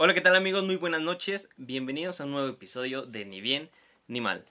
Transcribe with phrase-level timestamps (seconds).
[0.00, 0.64] Hola, ¿qué tal amigos?
[0.64, 1.50] Muy buenas noches.
[1.56, 3.68] Bienvenidos a un nuevo episodio de Ni bien
[4.06, 4.46] ni mal.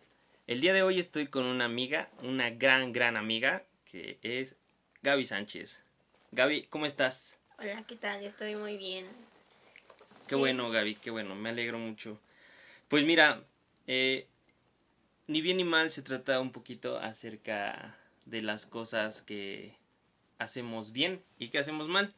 [0.46, 4.58] El día de hoy estoy con una amiga, una gran, gran amiga, que es
[5.04, 5.82] Gaby Sánchez.
[6.34, 7.38] Gaby, ¿cómo estás?
[7.60, 8.26] Hola, ¿qué tal?
[8.26, 9.06] Estoy muy bien.
[10.28, 12.20] Qué bueno, Gaby, qué bueno, me alegro mucho.
[12.90, 13.42] Pues mira,
[13.88, 14.28] eh,
[15.28, 19.78] ni bien ni mal se trata un poquito acerca de las cosas que
[20.40, 22.14] hacemos bien y que hacemos mal.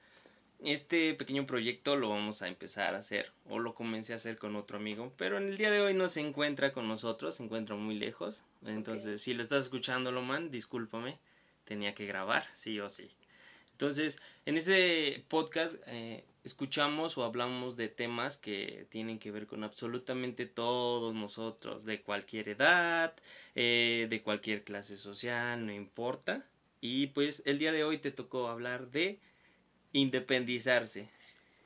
[0.64, 4.58] Este pequeño proyecto lo vamos a empezar a hacer, o lo comencé a hacer con
[4.58, 7.76] otro amigo, pero en el día de hoy no se encuentra con nosotros, se encuentra
[7.76, 8.44] muy lejos.
[8.66, 11.18] Entonces, si lo estás escuchando, man, discúlpame,
[11.64, 13.10] tenía que grabar, sí o sí.
[13.72, 19.64] Entonces, en este podcast eh, escuchamos o hablamos de temas que tienen que ver con
[19.64, 23.14] absolutamente todos nosotros, de cualquier edad,
[23.56, 26.46] eh, de cualquier clase social, no importa.
[26.82, 29.20] Y pues el día de hoy te tocó hablar de
[29.94, 31.10] independizarse.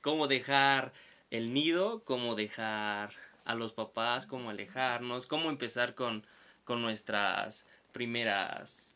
[0.02, 0.94] Cómo dejar
[1.32, 3.14] el nido, cómo dejar
[3.46, 6.26] a los papás, cómo alejarnos, cómo empezar con,
[6.64, 8.94] con nuestras primeras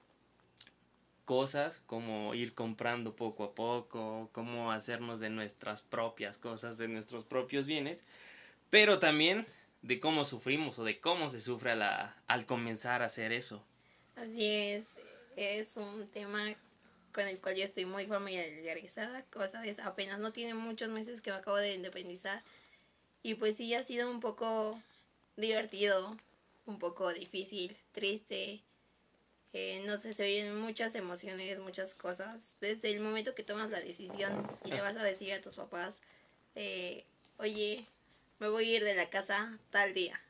[1.25, 7.25] cosas, cómo ir comprando poco a poco, cómo hacernos de nuestras propias cosas, de nuestros
[7.25, 8.03] propios bienes,
[8.69, 9.45] pero también
[9.81, 13.63] de cómo sufrimos o de cómo se sufre al comenzar a hacer eso.
[14.15, 14.95] Así es,
[15.35, 16.55] es un tema
[17.17, 21.31] con el cual yo estoy muy familiarizada, cosa es apenas no tiene muchos meses que
[21.31, 22.43] me acabo de independizar.
[23.23, 24.79] Y pues sí ha sido un poco
[25.35, 26.15] divertido,
[26.67, 28.61] un poco difícil, triste,
[29.51, 33.79] eh, no sé, se vienen muchas emociones, muchas cosas, desde el momento que tomas la
[33.79, 36.01] decisión y te vas a decir a tus papás,
[36.53, 37.03] eh,
[37.37, 37.87] oye,
[38.37, 40.21] me voy a ir de la casa tal día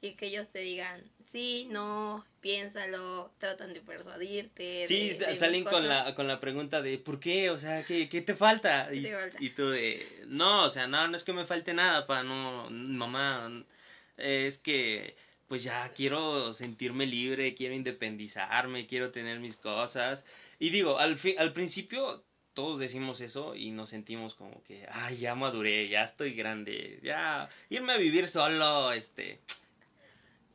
[0.00, 4.86] y que ellos te digan, sí, no, piénsalo, tratan de persuadirte.
[4.86, 7.50] Sí, salen con la, con la pregunta de, ¿por qué?
[7.50, 8.88] O sea, ¿qué, qué te falta?
[8.92, 9.08] y,
[9.40, 12.68] y tú de, no, o sea, no, no es que me falte nada, pa, no,
[12.70, 13.64] mamá,
[14.16, 15.16] es que
[15.48, 20.24] pues ya quiero sentirme libre, quiero independizarme, quiero tener mis cosas.
[20.58, 22.22] Y digo, al, fi al principio
[22.52, 27.48] todos decimos eso y nos sentimos como que, ay, ya maduré, ya estoy grande, ya
[27.70, 29.40] irme a vivir solo, este,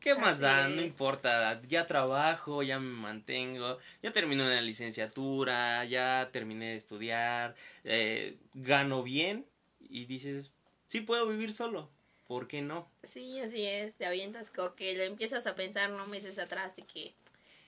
[0.03, 0.67] ¿Qué más da?
[0.67, 7.55] No importa, ya trabajo, ya me mantengo, ya terminé una licenciatura, ya terminé de estudiar,
[7.85, 9.47] eh, gano bien
[9.79, 10.51] y dices,
[10.87, 11.89] sí puedo vivir solo,
[12.27, 12.91] ¿por qué no?
[13.03, 17.15] Sí, así es, te avientas que lo empiezas a pensar no meses atrás de que,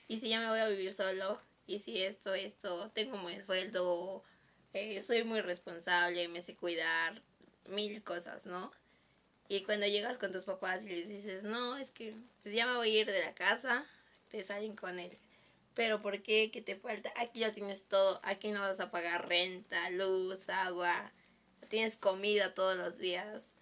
[0.06, 1.40] ¿y si ya me voy a vivir solo?
[1.66, 4.22] ¿Y si esto, esto, tengo muy sueldo,
[4.74, 7.22] eh, soy muy responsable, me sé cuidar,
[7.64, 8.70] mil cosas, ¿no?
[9.48, 12.76] Y cuando llegas con tus papás y les dices, no, es que pues ya me
[12.76, 13.86] voy a ir de la casa,
[14.30, 15.16] te salen con él.
[15.74, 16.50] Pero ¿por qué?
[16.50, 17.12] ¿Qué te falta?
[17.16, 18.18] Aquí lo tienes todo.
[18.24, 21.12] Aquí no vas a pagar renta, luz, agua.
[21.68, 23.52] Tienes comida todos los días.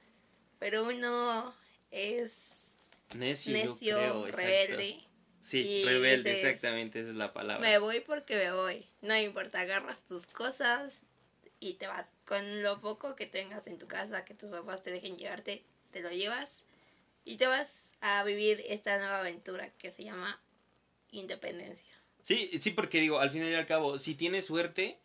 [0.60, 1.54] Pero uno
[1.90, 2.76] es
[3.16, 5.00] necio, rebelde.
[5.40, 7.60] Sí, rebelde, exactamente, esa es la palabra.
[7.60, 8.86] Me voy porque me voy.
[9.02, 11.00] No importa, agarras tus cosas
[11.60, 12.06] y te vas.
[12.24, 16.00] Con lo poco que tengas en tu casa, que tus papás te dejen llevarte, te
[16.00, 16.64] lo llevas
[17.24, 20.42] y te vas a vivir esta nueva aventura que se llama
[21.12, 21.94] independencia.
[22.20, 24.98] Sí, sí, porque digo, al final y al cabo, si tienes suerte,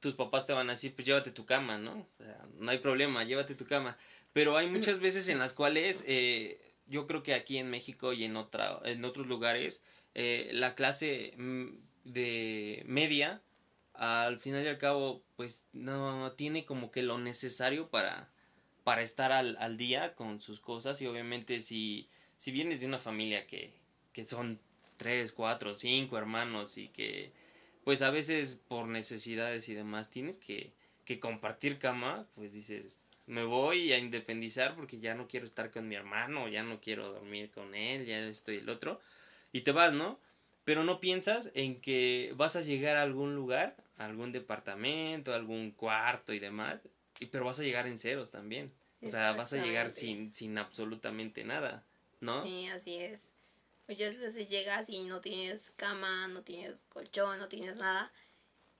[0.00, 2.08] tus papás te van a decir, pues llévate tu cama, ¿no?
[2.18, 3.96] O sea, no hay problema, llévate tu cama.
[4.32, 8.24] Pero hay muchas veces en las cuales, eh, yo creo que aquí en México y
[8.24, 9.84] en, otra, en otros lugares,
[10.14, 11.68] eh, la clase mm,
[12.04, 13.40] de media,
[13.92, 18.33] al final y al cabo, pues no tiene como que lo necesario para,
[18.84, 22.08] para estar al, al día con sus cosas y obviamente si,
[22.38, 23.72] si vienes de una familia que,
[24.12, 24.60] que son
[24.96, 27.32] tres, cuatro, cinco hermanos y que
[27.82, 30.72] pues a veces por necesidades y demás tienes que,
[31.04, 35.88] que compartir cama, pues dices, me voy a independizar porque ya no quiero estar con
[35.88, 39.00] mi hermano, ya no quiero dormir con él, ya estoy el otro,
[39.52, 40.18] y te vas, ¿no?
[40.64, 45.70] Pero no piensas en que vas a llegar a algún lugar, a algún departamento, algún
[45.72, 46.80] cuarto y demás,
[47.20, 48.72] y, pero vas a llegar en ceros también.
[49.02, 51.84] O sea, vas a llegar sin, sin absolutamente nada,
[52.20, 52.42] ¿no?
[52.42, 53.30] Sí, así es.
[53.86, 58.10] Muchas veces llegas y no tienes cama, no tienes colchón, no tienes nada.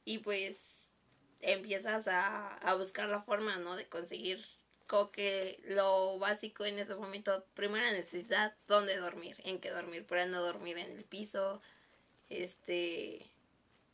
[0.07, 0.91] Y pues
[1.41, 3.77] empiezas a, a buscar la forma, ¿no?
[3.77, 4.43] De conseguir
[4.87, 10.27] como que lo básico en ese momento, primera necesidad, dónde dormir, en qué dormir, para
[10.27, 11.63] no dormir en el piso,
[12.29, 13.31] este,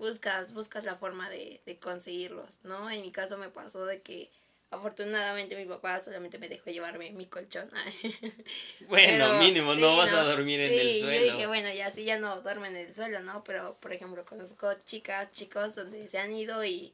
[0.00, 2.91] buscas, buscas la forma de, de conseguirlos, ¿no?
[2.91, 4.31] En mi caso me pasó de que
[4.70, 7.70] afortunadamente mi papá solamente me dejó llevarme mi colchón.
[8.88, 11.26] bueno, mínimo, no vas a dormir en el suelo.
[11.26, 13.44] Yo dije, bueno, ya sí, ya no duermen en el suelo, ¿no?
[13.44, 16.93] Pero, por ejemplo, conozco chicas, chicos donde se han ido y,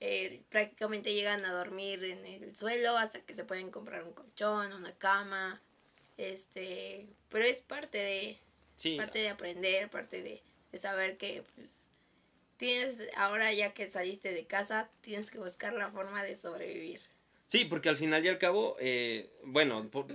[0.00, 4.72] eh, prácticamente llegan a dormir en el suelo hasta que se pueden comprar un colchón,
[4.72, 5.60] una cama,
[6.16, 10.40] este, pero es parte de, parte de aprender, parte de,
[10.70, 11.87] de saber que pues
[12.58, 17.00] tienes, ahora ya que saliste de casa, tienes que buscar la forma de sobrevivir.
[17.46, 20.06] Sí, porque al final y al cabo, eh, bueno, por,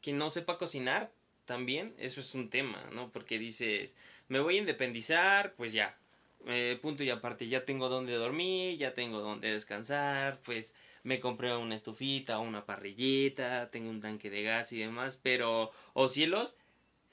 [0.00, 1.12] quien no sepa cocinar,
[1.44, 3.10] también, eso es un tema, ¿no?
[3.10, 3.96] Porque dices,
[4.28, 5.98] me voy a independizar, pues ya,
[6.46, 11.54] eh, punto y aparte, ya tengo donde dormir, ya tengo donde descansar, pues me compré
[11.56, 16.56] una estufita, una parrillita, tengo un tanque de gas y demás, pero, oh cielos,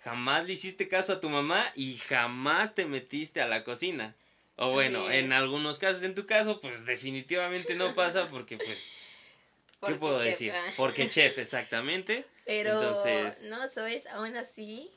[0.04, 4.16] jamás le hiciste caso a tu mamá y jamás te metiste a la cocina.
[4.58, 8.90] O bueno, en algunos casos, en tu caso, pues definitivamente no pasa porque pues...
[9.86, 10.52] ¿Qué puedo decir?
[10.52, 10.74] Ah.
[10.76, 12.26] Porque chef, exactamente.
[12.44, 13.50] Pero, Entonces...
[13.52, 14.92] no, sabes, aún así,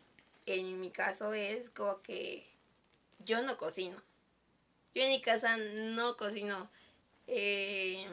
[0.47, 2.49] en mi caso es como que
[3.19, 4.03] yo no cocino.
[4.95, 6.71] Yo en mi casa no cocino.
[7.27, 8.07] Eh,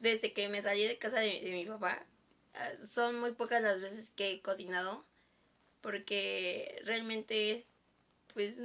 [0.00, 2.04] desde que me salí de casa de, de mi papá,
[2.54, 5.04] ah, son muy pocas las veces que he cocinado.
[5.80, 7.64] Porque realmente,
[8.34, 8.58] pues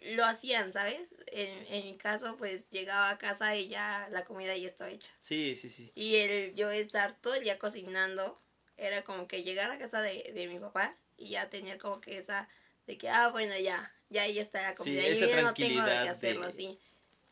[0.00, 1.00] lo hacían, ¿sabes?
[1.28, 5.12] En, en mi caso, pues llegaba a casa y ya la comida ya estaba hecha.
[5.20, 5.92] Sí, sí, sí.
[5.94, 8.40] Y el yo estar todo el día cocinando
[8.76, 12.18] era como que llegar a casa de, de mi papá y ya tener como que
[12.18, 12.48] esa
[12.86, 15.06] de que, ah, bueno, ya, ya ahí está la comida.
[15.08, 16.78] y yo ya no tengo que hacerlo así.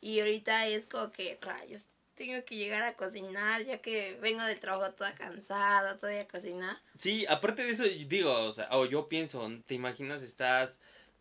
[0.00, 4.60] Y ahorita es como que, rayos, tengo que llegar a cocinar, ya que vengo del
[4.60, 6.78] trabajo toda cansada, todavía cocinar.
[6.98, 10.22] Sí, aparte de eso, digo, o sea, o yo pienso, ¿te imaginas?
[10.22, 10.76] Estás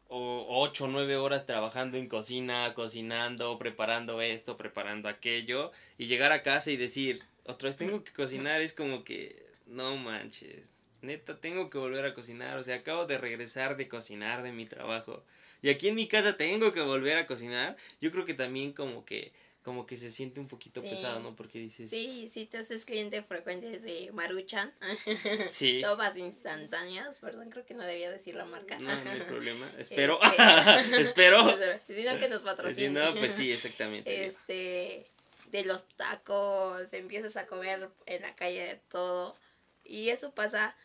[0.07, 6.31] o ocho o nueve horas trabajando en cocina, cocinando, preparando esto, preparando aquello, y llegar
[6.31, 10.69] a casa y decir, otra vez tengo que cocinar, es como que, no manches,
[11.01, 14.65] neta, tengo que volver a cocinar, o sea, acabo de regresar de cocinar de mi
[14.65, 15.23] trabajo,
[15.61, 19.05] y aquí en mi casa tengo que volver a cocinar, yo creo que también como
[19.05, 19.31] que
[19.63, 21.35] como que se siente un poquito pesado, ¿no?
[21.35, 21.89] Porque dices...
[21.89, 24.73] Sí, sí te haces cliente frecuente de Maruchan.
[25.49, 25.79] Sí.
[25.79, 28.77] Sopas instantáneas, perdón, creo que no debía decir la marca.
[28.79, 29.71] No, no hay problema.
[29.77, 30.19] Espero.
[30.21, 31.49] Este, Espero.
[31.87, 32.93] Si no, que nos patrocinen.
[32.93, 34.25] Si no, pues sí, exactamente.
[34.25, 35.07] Este,
[35.51, 39.37] de los tacos, empiezas a comer en la calle de todo.
[39.85, 40.75] Y eso pasa,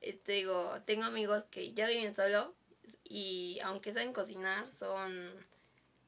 [0.00, 2.54] eh, te digo, tengo amigos que ya viven solo
[3.04, 5.30] y aunque saben cocinar, son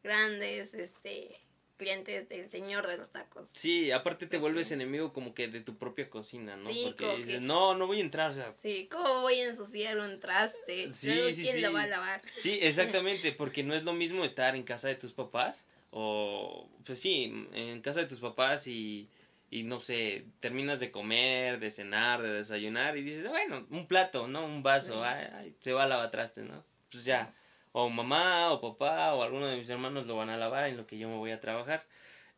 [0.02, 1.40] grandes, este
[1.78, 3.50] clientes del señor de los tacos.
[3.54, 6.68] Sí, aparte te vuelves enemigo como que de tu propia cocina, ¿no?
[6.70, 8.52] Sí, Porque dices, no, no voy a entrar, o sea.
[8.60, 10.92] Sí, ¿cómo voy a ensuciar un traste?
[10.92, 12.20] Sí, sí, ¿Quién lo va a lavar?
[12.36, 17.00] Sí, exactamente, porque no es lo mismo estar en casa de tus papás o, pues
[17.00, 19.08] sí, en casa de tus papás y,
[19.48, 24.28] y no sé, terminas de comer, de cenar, de desayunar y dices, bueno, un plato,
[24.28, 24.44] ¿no?
[24.44, 26.64] Un vaso, ay, se va a lavar traste, ¿no?
[26.90, 27.34] Pues ya
[27.78, 30.86] o mamá o papá o alguno de mis hermanos lo van a lavar en lo
[30.86, 31.86] que yo me voy a trabajar.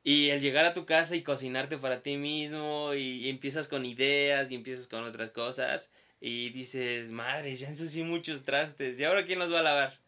[0.04, 4.50] Y el llegar a tu casa y cocinarte para ti mismo y, empiezas con ideas
[4.50, 5.90] y empiezas con otras cosas
[6.20, 9.98] y dices, madre, ya ensucié muchos trastes, ¿y ahora quién los va a lavar?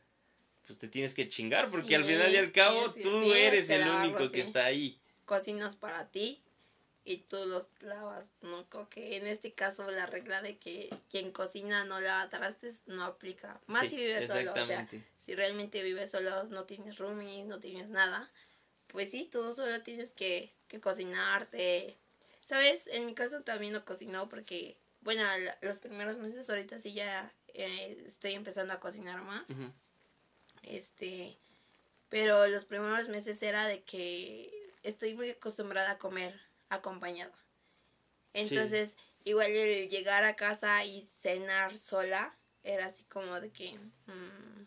[0.67, 4.31] Pues te tienes que chingar porque al final y al cabo tú eres el único
[4.31, 4.99] que está ahí.
[5.25, 6.43] Cocinas para ti
[7.05, 8.69] y tú los lavas, ¿no?
[8.69, 13.05] Creo que en este caso la regla de que quien cocina no lava trastes no
[13.05, 13.61] aplica.
[13.67, 17.89] Más si vives solo, o sea, si realmente vives solo, no tienes roomies, no tienes
[17.89, 18.31] nada,
[18.87, 21.97] pues sí, tú solo tienes que, que cocinarte.
[22.45, 22.87] ¿Sabes?
[22.89, 25.23] En mi caso también lo cocinó porque, bueno,
[25.61, 29.45] los primeros meses ahorita sí ya eh, estoy empezando a cocinar más.
[30.63, 31.37] Este,
[32.09, 36.39] pero los primeros meses era de que estoy muy acostumbrada a comer
[36.75, 37.33] acompañado.
[38.35, 44.65] Entonces, igual el llegar a casa y cenar sola era así como de que mm,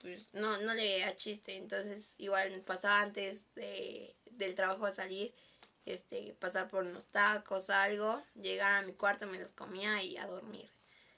[0.00, 1.56] pues no no le veía chiste.
[1.56, 5.32] Entonces igual pasaba antes de, del trabajo a salir
[5.84, 10.26] este pasar por unos tacos algo llegar a mi cuarto me los comía y a
[10.26, 10.70] dormir.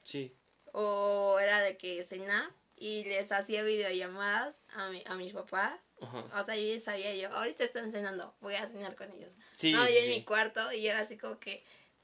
[0.03, 0.35] Sí.
[0.73, 2.51] O era de que cenar
[2.83, 5.81] y les hacía videollamadas a, mi, a mis papás.
[6.01, 9.37] O sea, yo sabía yo, ahorita están cenando, voy a cenar con ellos.
[9.37, 11.63] no, yo en mi cuarto y era así como que,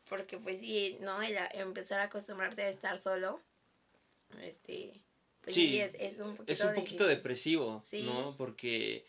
[0.08, 1.20] porque pues sí, ¿no?
[1.20, 3.42] Era empezar a acostumbrarte a estar solo,
[4.40, 5.02] este,
[5.40, 8.36] pues sí, es, es, un poquito Es un poquito depresivo, ¿no?
[8.36, 9.04] Porque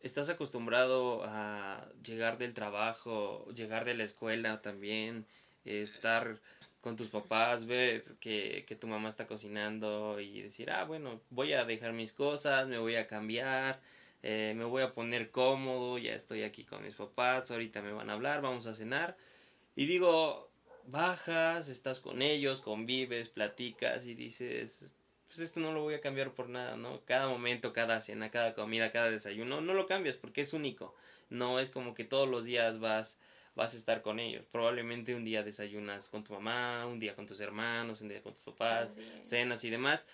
[0.00, 5.26] estás acostumbrado a llegar del trabajo, llegar de la escuela también,
[5.64, 6.42] estar
[6.80, 11.52] con tus papás, ver que, que, tu mamá está cocinando y decir, ah, bueno, voy
[11.52, 13.80] a dejar mis cosas, me voy a cambiar,
[14.22, 18.10] eh, me voy a poner cómodo, ya estoy aquí con mis papás, ahorita me van
[18.10, 19.16] a hablar, vamos a cenar.
[19.74, 20.50] Y digo,
[20.86, 24.92] bajas, estás con ellos, convives, platicas y dices,
[25.26, 27.00] pues esto no lo voy a cambiar por nada, ¿no?
[27.04, 30.94] Cada momento, cada cena, cada comida, cada desayuno, no lo cambias porque es único.
[31.28, 33.18] No es como que todos los días vas
[33.56, 34.46] vas a estar con ellos.
[34.52, 38.34] Probablemente un día desayunas con tu mamá, un día con tus hermanos, un día con
[38.34, 40.06] tus papás, cenas y demás.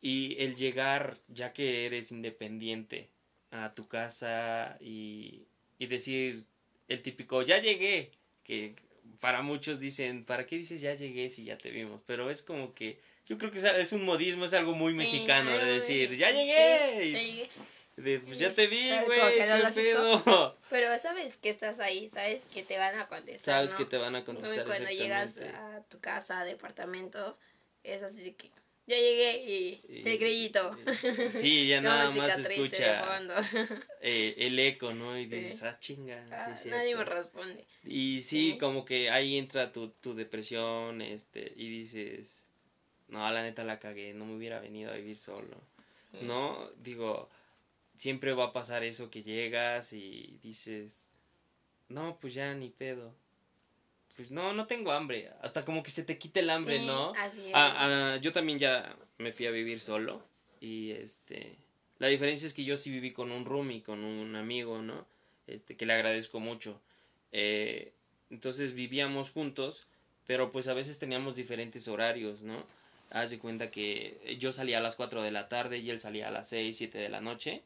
[0.00, 3.08] Y el llegar, ya que eres independiente,
[3.50, 5.46] a tu casa y,
[5.78, 6.44] y decir
[6.88, 8.10] el típico, ya llegué,
[8.42, 8.74] que
[9.20, 12.00] para muchos dicen, ¿para qué dices ya llegué si ya te vimos?
[12.06, 15.64] Pero es como que, yo creo que es un modismo, es algo muy mexicano de
[15.64, 17.48] decir, ya llegué.
[18.02, 20.56] Pues ya te vi, güey, pedo.
[20.70, 23.56] Pero sabes que estás ahí, sabes que te van a contestar.
[23.56, 24.64] Sabes que te van a contestar.
[24.66, 27.36] cuando llegas a tu casa, departamento,
[27.82, 28.50] es así de que
[28.88, 30.74] ya llegué y, el grillito.
[31.38, 33.20] Sí, ya nada más escucha
[34.00, 35.18] eh, el eco, ¿no?
[35.18, 36.24] Y dices, ah, chinga.
[36.32, 37.66] Ah, nadie me responde.
[37.84, 42.44] Y sí, como que ahí entra tu, tu depresión, este, y dices,
[43.08, 45.60] no, la neta la cagué, no me hubiera venido a vivir solo.
[46.22, 46.70] ¿No?
[46.78, 47.28] Digo,
[47.98, 51.10] siempre va a pasar eso que llegas y dices,
[51.88, 53.14] no, pues ya ni pedo
[54.18, 55.30] pues no, no tengo hambre.
[55.42, 57.12] Hasta como que se te quite el hambre, ¿no?
[57.16, 57.52] Así es.
[57.54, 60.20] Ah, ah, yo también ya me fui a vivir solo.
[60.60, 61.54] Y este.
[62.00, 65.06] La diferencia es que yo sí viví con un roomie, con un amigo, ¿no?
[65.46, 66.80] Este, que le agradezco mucho.
[67.30, 67.92] Eh,
[68.28, 69.86] entonces vivíamos juntos,
[70.26, 72.66] pero pues a veces teníamos diferentes horarios, ¿no?
[73.10, 76.26] Haz de cuenta que yo salía a las 4 de la tarde y él salía
[76.26, 77.62] a las 6, 7 de la noche.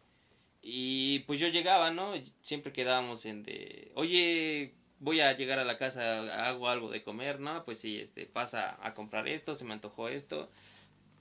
[0.62, 2.14] Y pues yo llegaba, ¿no?
[2.40, 7.40] Siempre quedábamos en de, oye, voy a llegar a la casa, hago algo de comer,
[7.40, 7.64] ¿no?
[7.64, 10.48] Pues sí, este, pasa a comprar esto, se me antojó esto.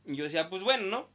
[0.06, 1.10] Y yo decía, pues bueno, ¿no?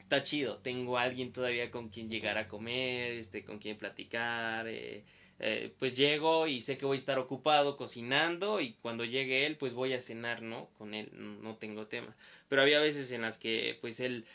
[0.00, 5.04] Está chido, tengo alguien todavía con quien llegar a comer, este, con quien platicar, eh,
[5.38, 9.56] eh, pues llego y sé que voy a estar ocupado cocinando y cuando llegue él,
[9.56, 10.68] pues voy a cenar, ¿no?
[10.78, 12.14] Con él, no, tengo tema.
[12.48, 14.26] Pero había veces en las que, pues él,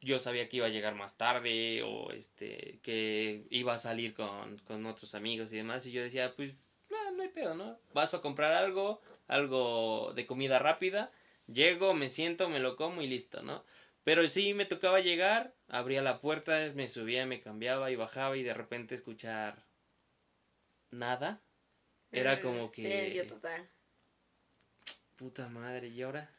[0.00, 4.58] yo sabía que iba a llegar más tarde o este, que iba a salir con,
[4.60, 6.54] con otros amigos y demás y yo decía, pues
[6.90, 7.78] no, no hay pedo, ¿no?
[7.94, 11.10] Vas a comprar algo, algo de comida rápida,
[11.46, 13.64] llego, me siento, me lo como y listo, ¿no?
[14.04, 18.42] Pero sí me tocaba llegar, abría la puerta, me subía, me cambiaba y bajaba y
[18.42, 19.66] de repente escuchar
[20.90, 21.42] nada.
[22.10, 22.82] Era mm, como que...
[22.82, 23.68] Silencio total.
[25.16, 26.30] Puta madre, ¿y ahora?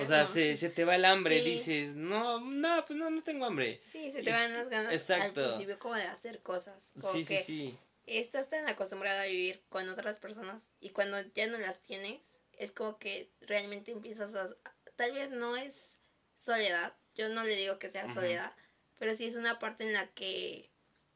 [0.00, 3.46] O sea, se, se, te va el hambre, dices, no, no, pues no, no tengo
[3.46, 3.76] hambre.
[3.76, 5.40] Sí, se te van las ganas Exacto.
[5.40, 6.92] al principio como de hacer cosas.
[7.12, 7.78] sí, sí, sí
[8.18, 12.72] estás tan acostumbrado a vivir con otras personas y cuando ya no las tienes, es
[12.72, 14.48] como que realmente empiezas a...
[14.96, 16.00] Tal vez no es
[16.38, 18.52] soledad, yo no le digo que sea soledad,
[18.98, 20.70] pero sí es una parte en la que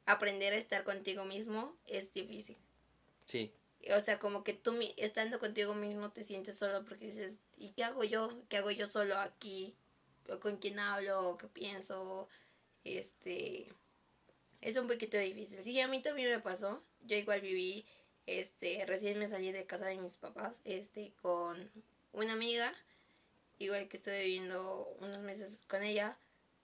[0.06, 2.56] aprender a estar contigo mismo es difícil.
[3.26, 3.52] Sí.
[3.96, 7.84] O sea, como que tú estando contigo mismo te sientes solo porque dices, ¿y qué
[7.84, 8.30] hago yo?
[8.48, 9.74] ¿Qué hago yo solo aquí?
[10.30, 11.36] ¿O con quién hablo?
[11.38, 12.28] ¿Qué pienso?
[12.84, 13.72] Este
[14.64, 15.62] es un poquito difícil.
[15.62, 16.82] Sí, a mí también me pasó.
[17.02, 17.84] Yo igual viví,
[18.26, 21.70] este, recién me salí de casa de mis papás, este, con
[22.12, 22.74] una amiga,
[23.58, 26.16] igual que estoy viviendo unos meses con ella,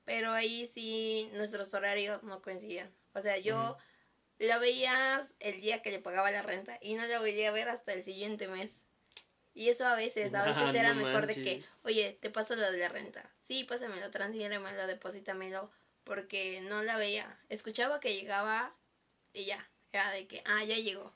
[0.07, 2.91] pero ahí sí nuestros horarios no coincidían.
[3.13, 3.77] O sea, yo
[4.41, 7.69] la veía el día que le pagaba la renta y no la volví a ver
[7.69, 8.83] hasta el siguiente mes.
[9.53, 12.79] Y eso a veces, a veces era mejor de que, oye, te paso lo de
[12.79, 13.31] la renta.
[13.45, 15.71] Sí, pásamelo, transfiéremelo, deposítamelo
[16.05, 17.39] porque no la veía.
[17.49, 18.75] Escuchaba que llegaba
[19.33, 21.15] y ya, era de que, ah, ya llegó.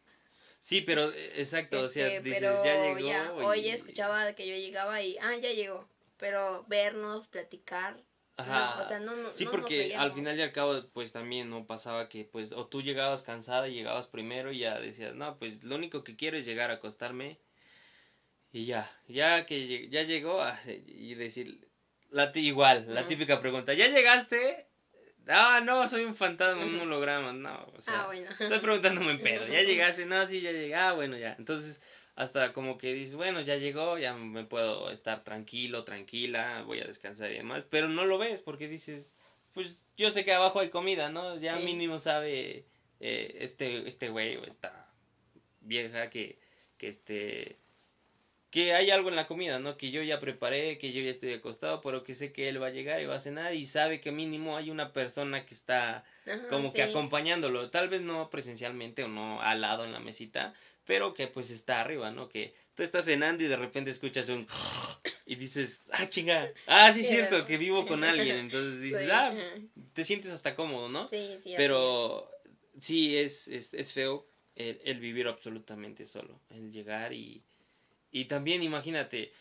[0.61, 3.47] Sí, pero eh, exacto, o sea, este, dices, ya llegó.
[3.47, 5.88] Hoy escuchaba que yo llegaba y, ah, ya llegó.
[6.16, 8.02] Pero vernos, platicar,
[8.37, 8.83] Ajá.
[8.83, 12.09] o sea, no, no Sí, porque al final y al cabo, pues también no pasaba
[12.09, 15.76] que, pues, o tú llegabas cansada y llegabas primero y ya decías, no, pues lo
[15.76, 17.38] único que quiero es llegar a acostarme
[18.55, 21.69] y ya, ya que ya llegó ah, y decir,
[22.11, 24.69] la igual, la típica pregunta, ¿ya llegaste?
[25.26, 27.33] Ah, no, soy un fantasma, un holograma.
[27.33, 28.31] No, o sea, ah, bueno.
[28.31, 29.49] estoy preguntándome en pedo.
[29.49, 30.75] Ya llegaste, no, sí, ya llegué.
[30.75, 31.35] Ah, bueno, ya.
[31.37, 31.81] Entonces,
[32.16, 36.85] hasta como que dices, bueno, ya llegó, ya me puedo estar tranquilo, tranquila, voy a
[36.87, 37.66] descansar y demás.
[37.68, 39.14] Pero no lo ves porque dices,
[39.52, 41.38] pues yo sé que abajo hay comida, ¿no?
[41.38, 42.64] Ya mínimo sabe
[43.00, 44.88] eh, este este güey o esta
[45.61, 46.38] vieja que,
[46.78, 47.56] que este
[48.50, 49.76] que hay algo en la comida, ¿no?
[49.76, 52.68] Que yo ya preparé, que yo ya estoy acostado, pero que sé que él va
[52.68, 56.04] a llegar y va a cenar y sabe que mínimo hay una persona que está
[56.49, 60.54] como que acompañándolo, tal vez no presencialmente o no al lado en la mesita,
[60.85, 62.29] pero que pues está arriba, ¿no?
[62.29, 64.47] Que tú estás cenando y de repente escuchas un
[65.26, 69.35] y dices, ah, chinga, ah, sí es cierto, que vivo con alguien, entonces dices, ah,
[69.93, 71.09] te sientes hasta cómodo, ¿no?
[71.09, 71.55] Sí, sí.
[71.57, 72.31] Pero
[72.81, 74.26] sí es, es, es feo
[74.57, 77.43] el vivir absolutamente solo, el llegar y
[78.14, 79.33] y también imagínate,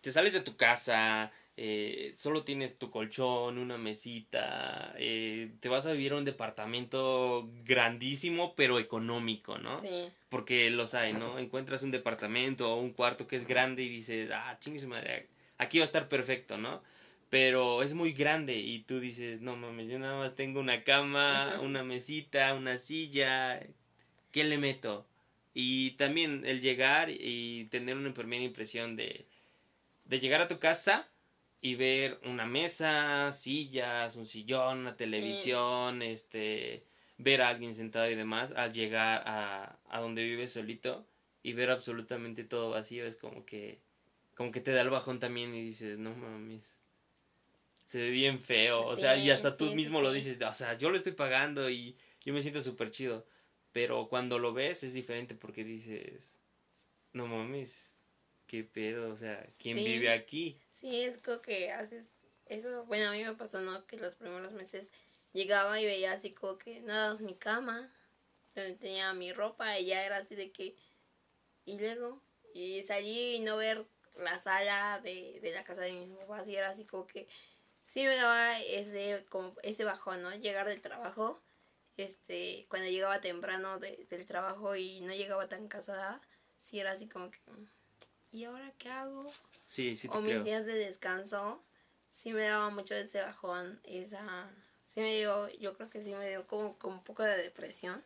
[0.00, 5.86] te sales de tu casa, eh, solo tienes tu colchón, una mesita, eh, te vas
[5.86, 9.80] a vivir en un departamento grandísimo pero económico, ¿no?
[9.80, 10.08] Sí.
[10.28, 11.36] Porque los hay, ¿no?
[11.36, 15.26] Encuentras un departamento o un cuarto que es grande y dices, ah, chingue su madre,
[15.56, 16.80] aquí va a estar perfecto, ¿no?
[17.28, 21.58] Pero es muy grande y tú dices, no mames, yo nada más tengo una cama,
[21.60, 23.58] una mesita, una silla,
[24.30, 25.08] ¿qué le meto?
[25.54, 29.26] Y también el llegar y tener una primera impresión de,
[30.04, 31.08] de llegar a tu casa
[31.60, 36.84] y ver una mesa, sillas, un sillón, una televisión, este,
[37.16, 41.06] ver a alguien sentado y demás, al llegar a, a donde vives solito
[41.42, 43.80] y ver absolutamente todo vacío es como que,
[44.34, 46.78] como que te da el bajón también y dices, no mames,
[47.86, 50.90] se ve bien feo, o sea, y hasta tú mismo lo dices, o sea, yo
[50.90, 53.26] lo estoy pagando y yo me siento súper chido,
[53.72, 56.38] pero cuando lo ves es diferente porque dices,
[57.14, 57.92] no mames,
[58.48, 60.60] qué pedo, o sea, ¿quién vive aquí?
[60.72, 62.06] Sí, es como que haces
[62.46, 63.86] eso, bueno, a mí me pasó, ¿no?
[63.86, 64.90] Que los primeros meses
[65.32, 67.92] llegaba y veía así como que nada más mi cama,
[68.54, 70.74] donde tenía mi ropa y ya era así de que,
[71.64, 72.22] y luego,
[72.54, 73.86] y salí y no ver
[74.16, 77.28] la sala de, de la casa de mis papás y era así como que
[77.84, 80.34] sí me daba ese, como ese bajón, ¿no?
[80.34, 81.40] Llegar del trabajo,
[81.96, 86.20] este, cuando llegaba temprano del trabajo y no llegaba tan casada,
[86.56, 87.40] sí era así como que,
[88.32, 89.30] ¿y ahora qué hago?
[89.66, 91.62] Sí, sí o mis días de descanso,
[92.08, 94.50] sí me daba mucho ese bajón, esa,
[94.82, 98.02] sí me dio, yo creo que sí me dio como, como un poco de depresión.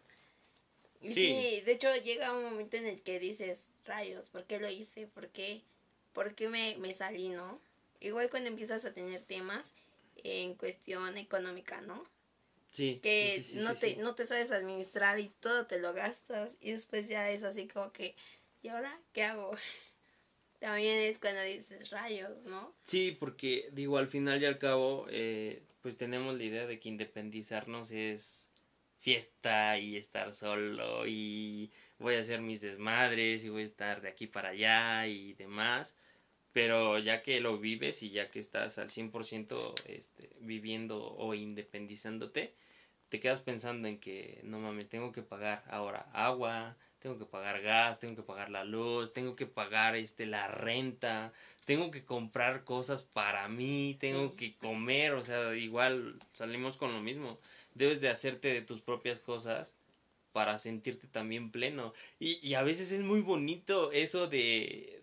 [1.00, 1.61] Y sí.
[1.64, 5.07] de hecho llega un momento en el que dices, rayos, ¿por qué lo hice?
[5.09, 5.62] ¿Por qué,
[6.12, 7.61] por qué me, me salí, no?
[8.00, 9.73] Igual cuando empiezas a tener temas
[10.23, 12.05] en cuestión económica, ¿no?
[12.71, 13.00] Sí.
[13.02, 17.31] Que no, te, no te sabes administrar y todo te lo gastas y después ya
[17.31, 18.17] es así como que,
[18.62, 19.52] ¿y ahora qué hago?
[20.62, 22.73] también es cuando dices rayos, ¿no?
[22.85, 26.88] Sí, porque digo, al final y al cabo, eh, pues tenemos la idea de que
[26.88, 28.49] independizarnos es
[29.00, 34.08] fiesta y estar solo y voy a hacer mis desmadres y voy a estar de
[34.08, 35.97] aquí para allá y demás.
[36.52, 42.54] Pero ya que lo vives y ya que estás al 100% este, viviendo o independizándote,
[43.08, 47.60] te quedas pensando en que no mames, tengo que pagar ahora agua, tengo que pagar
[47.62, 51.32] gas, tengo que pagar la luz, tengo que pagar este la renta,
[51.65, 57.00] tengo que comprar cosas para mí, tengo que comer, o sea, igual salimos con lo
[57.00, 57.41] mismo.
[57.75, 59.76] Debes de hacerte de tus propias cosas
[60.32, 61.93] para sentirte también pleno.
[62.21, 65.02] Y, y a veces es muy bonito eso de...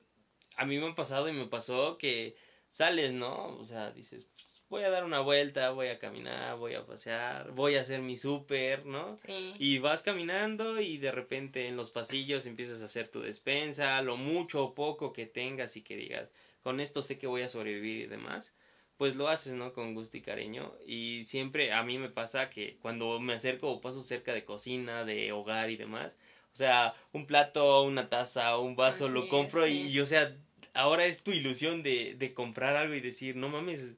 [0.56, 2.36] A mí me ha pasado y me pasó que
[2.70, 3.58] sales, ¿no?
[3.58, 4.30] O sea, dices,
[4.70, 8.18] voy a dar una vuelta, voy a caminar, voy a pasear, voy a hacer mi
[8.18, 9.18] súper, ¿no?
[9.26, 9.54] Sí.
[9.58, 14.16] Y vas caminando y de repente en los pasillos empiezas a hacer tu despensa, lo
[14.16, 16.30] mucho o poco que tengas y que digas,
[16.62, 18.56] con esto sé que voy a sobrevivir y demás,
[18.98, 19.74] pues lo haces, ¿no?
[19.74, 20.74] Con gusto y cariño.
[20.86, 25.04] Y siempre a mí me pasa que cuando me acerco o paso cerca de cocina,
[25.04, 26.16] de hogar y demás,
[26.54, 30.36] o sea, un plato, una taza, un vaso, lo compro y, y, o sea,
[30.74, 33.98] ahora es tu ilusión de, de comprar algo y decir, no mames,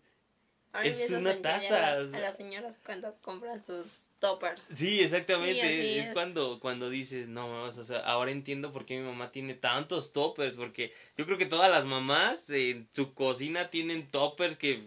[0.84, 1.94] es una taza.
[1.94, 4.62] A, las señoras cuando compran sus toppers.
[4.74, 6.00] Sí, exactamente.
[6.00, 9.54] es, cuando, cuando dices, no, mamás, o sea, ahora entiendo por qué mi mamá tiene
[9.54, 14.84] tantos toppers, porque yo creo que todas las mamás en su cocina tienen toppers que,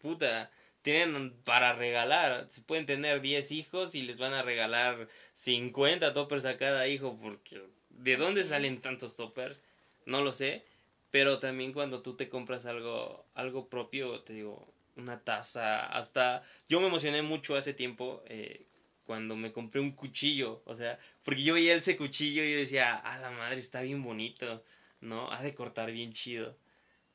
[0.00, 0.50] puta,
[0.82, 2.48] tienen para regalar.
[2.66, 7.62] Pueden tener 10 hijos y les van a regalar 50 toppers a cada hijo, porque
[7.90, 9.60] ¿de dónde salen tantos toppers?
[10.06, 10.64] No lo sé.
[11.10, 16.80] Pero también cuando tú te compras algo, algo propio, te digo, una taza, hasta yo
[16.80, 18.66] me emocioné mucho hace tiempo eh,
[19.04, 22.94] cuando me compré un cuchillo, o sea, porque yo veía ese cuchillo y yo decía,
[22.96, 24.64] a la madre, está bien bonito,
[25.00, 25.32] ¿no?
[25.32, 26.56] Ha de cortar bien chido.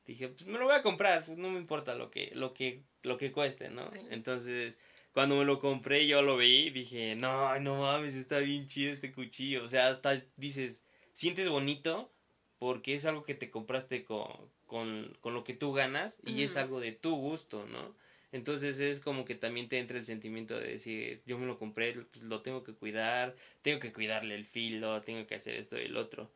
[0.05, 2.83] Dije, pues me lo voy a comprar, pues no me importa lo que, lo que,
[3.01, 3.91] lo que cueste, ¿no?
[4.09, 4.77] Entonces,
[5.13, 8.91] cuando me lo compré, yo lo vi y dije, no, no mames, está bien chido
[8.91, 9.63] este cuchillo.
[9.63, 12.13] O sea, hasta dices, sientes bonito
[12.59, 16.57] porque es algo que te compraste con, con, con lo que tú ganas y es
[16.57, 17.95] algo de tu gusto, ¿no?
[18.31, 21.93] Entonces es como que también te entra el sentimiento de decir, yo me lo compré,
[21.93, 25.85] pues lo tengo que cuidar, tengo que cuidarle el filo, tengo que hacer esto y
[25.85, 26.29] el otro.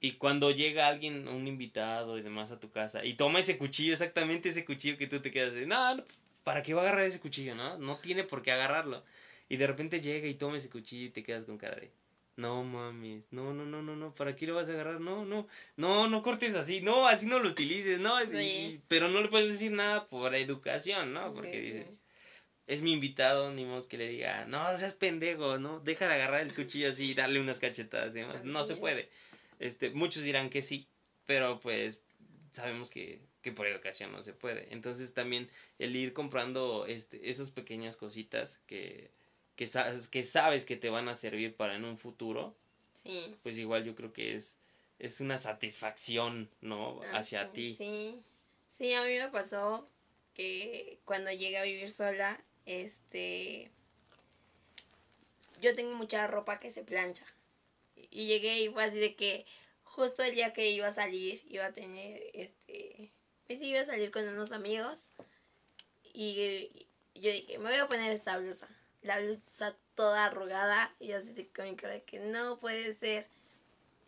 [0.00, 3.92] Y cuando llega alguien, un invitado y demás a tu casa, y toma ese cuchillo,
[3.92, 6.04] exactamente ese cuchillo que tú te quedas de, no, no
[6.44, 7.76] ¿para qué va a agarrar ese cuchillo, no?
[7.78, 9.02] No tiene por qué agarrarlo.
[9.48, 11.90] Y de repente llega y toma ese cuchillo y te quedas con cara de,
[12.38, 15.00] no mames, no, no, no, no, no, ¿para qué lo vas a agarrar?
[15.00, 15.46] No, no,
[15.76, 18.16] no, no cortes así, no, así no lo utilices, no,
[18.88, 21.34] pero no le puedes decir nada por educación, ¿no?
[21.34, 22.02] Porque dices,
[22.66, 25.80] es mi invitado, ni modo que le diga, no, seas pendejo, ¿no?
[25.80, 29.10] Deja de agarrar el cuchillo así y darle unas cachetadas y demás, no se puede.
[29.58, 30.86] Este, muchos dirán que sí,
[31.26, 31.98] pero pues
[32.52, 34.68] sabemos que que por educación no se puede.
[34.72, 35.48] Entonces también
[35.78, 39.10] el ir comprando este, esas pequeñas cositas que,
[39.58, 42.54] que, sabes, que sabes que te van a servir para en un futuro,
[42.94, 43.34] Sí.
[43.42, 44.56] pues igual yo creo que es,
[45.00, 47.00] es una satisfacción, ¿no?
[47.02, 47.74] Ah, Hacia sí, ti.
[47.74, 48.22] Sí.
[48.70, 49.84] Sí, a mí me pasó
[50.32, 53.68] que cuando llegué a vivir sola, este
[55.60, 57.26] yo tengo mucha ropa que se plancha.
[57.96, 59.44] Y llegué y fue así de que
[59.82, 63.10] justo el día que iba a salir, iba a tener este
[63.48, 65.10] pues iba a salir con unos amigos
[66.12, 68.68] y yo dije, me voy a poner esta blusa.
[69.02, 73.26] La blusa toda arrugada y así de con mi cara de que no puede ser.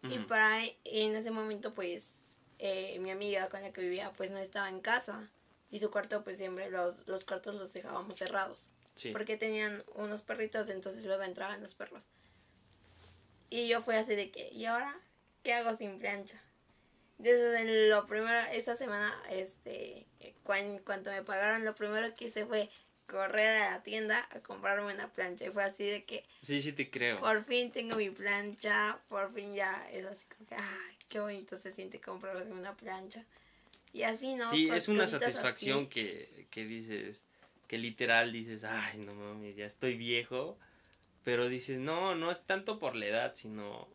[0.03, 2.11] Y para en ese momento pues
[2.59, 5.31] eh, mi amiga con la que vivía pues no estaba en casa.
[5.71, 8.69] Y su cuarto pues siempre los, los cuartos los dejábamos cerrados.
[8.97, 9.13] Sí.
[9.13, 12.09] porque tenían unos perritos entonces luego entraban los perros.
[13.49, 14.95] Y yo fui así de que y ahora
[15.43, 16.41] qué hago sin plancha
[17.19, 20.07] desde lo primero esa semana este
[20.45, 22.69] cuan- cuando me pagaron lo primero que hice fue
[23.11, 26.73] correr a la tienda a comprarme una plancha y fue así de que Sí, sí
[26.73, 27.21] te creo.
[27.21, 31.57] por fin tengo mi plancha, por fin ya es así como que, ay, qué bonito
[31.57, 33.25] se siente comprarse una plancha.
[33.93, 34.51] Y así, ¿no?
[34.51, 35.89] Sí, Cos- es una satisfacción así.
[35.89, 37.25] que, que dices,
[37.69, 40.59] que literal dices, ay, no mames, ya estoy viejo,
[41.25, 43.89] pero dices, no, no es tanto por la edad, sino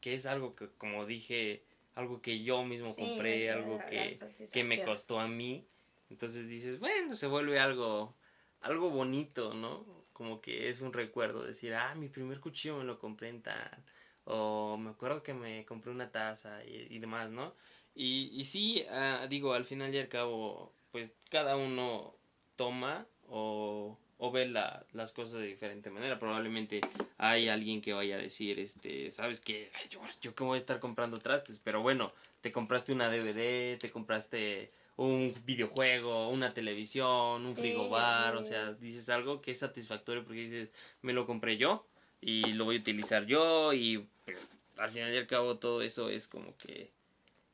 [0.00, 1.62] que es algo que, como dije,
[1.94, 4.18] algo que yo mismo Sí, compré, algo que,
[4.52, 5.66] que me costó a mí,
[6.10, 8.14] entonces dices, bueno, se vuelve algo,
[8.60, 10.06] algo bonito, ¿no?
[10.12, 13.84] Como que es un recuerdo, decir, ah, mi primer cuchillo me lo compré en tal,
[14.24, 17.54] o me acuerdo que me compré una taza y, demás, ¿no?
[17.94, 22.18] Y, sí, ah, digo, al final y al cabo, pues cada uno
[22.56, 26.18] toma o, o ve la- las cosas de diferente manera.
[26.18, 26.80] Probablemente
[27.16, 30.80] hay alguien que vaya a decir, este, sabes que yo, yo que voy a estar
[30.80, 37.54] comprando trastes, pero bueno, te compraste una DVD, te compraste un videojuego, una televisión, un
[37.54, 38.80] Sí, frigobar, o sea, es.
[38.80, 40.70] dices algo que es satisfactorio porque dices,
[41.02, 41.86] me lo compré yo
[42.20, 46.10] y lo voy a utilizar yo y pues al final y al cabo todo eso
[46.10, 46.90] es como que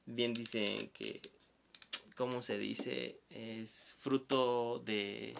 [0.06, 1.20] bien dicen que
[2.16, 5.34] cómo se dice es fruto de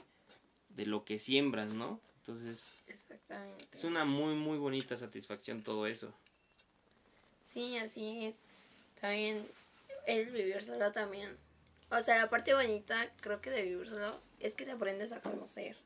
[0.69, 3.67] de lo que siembras no entonces Exactamente.
[3.73, 6.13] es una muy muy bonita satisfacción todo eso
[7.47, 8.35] Sí, así es.
[9.01, 9.47] También
[10.07, 11.37] el vivir solo también.
[11.91, 15.21] O sea, la parte bonita, creo que de vivir solo, es que te aprendes a
[15.21, 15.77] conocer.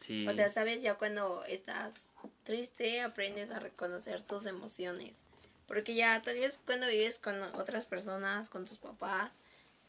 [0.00, 2.10] sí O sea, sabes, ya cuando estás
[2.44, 5.24] triste, aprendes a reconocer tus emociones.
[5.66, 9.32] Porque ya tal vez cuando vives con otras personas, con tus papás,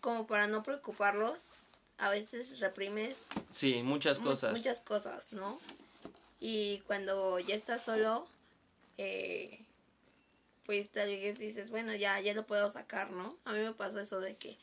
[0.01, 1.49] como para no preocuparlos,
[1.97, 5.59] a veces reprimes sí muchas mu- cosas muchas cosas, ¿no?
[6.39, 8.27] Y cuando ya estás solo,
[8.97, 9.65] eh,
[10.65, 13.35] pues tal vez dices, bueno, ya, ya lo puedo sacar, ¿no?
[13.45, 14.57] A mí me pasó eso de que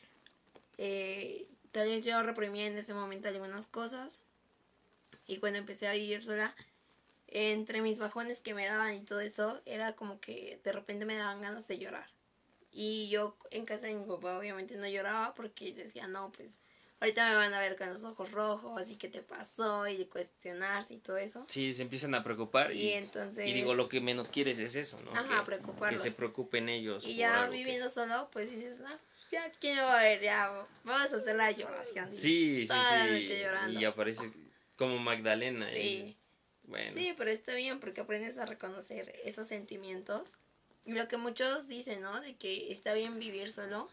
[0.77, 4.21] eh, tal vez yo reprimía en ese momento algunas cosas
[5.27, 6.55] y cuando empecé a vivir sola,
[7.27, 11.15] entre mis bajones que me daban y todo eso, era como que de repente me
[11.15, 12.09] daban ganas de llorar.
[12.71, 16.59] Y yo en casa de mi papá obviamente no lloraba porque decía, no, pues
[17.01, 20.93] ahorita me van a ver con los ojos rojos y qué te pasó y cuestionarse
[20.95, 21.45] y todo eso.
[21.49, 23.47] sí se empiezan a preocupar Y y, entonces...
[23.47, 27.05] y digo lo que menos quieres es eso no Ajá, que, que se preocupen ellos
[27.05, 30.21] Y ya que- viviendo solo, pues dices, no, pues ya, ¿quién va a ver?
[30.21, 32.11] Ya, vamos a hacer la lloración.
[32.13, 33.79] sí sí toda la sí noche llorando.
[33.79, 34.31] y aparece
[34.77, 35.77] como Magdalena Sí.
[35.77, 36.21] y dices,
[36.63, 40.37] bueno Sí, pero está bien porque aprendes a reconocer esos sentimientos.
[40.87, 42.21] Y lo que muchos dicen, ¿no?
[42.21, 43.89] De que está bien vivir solo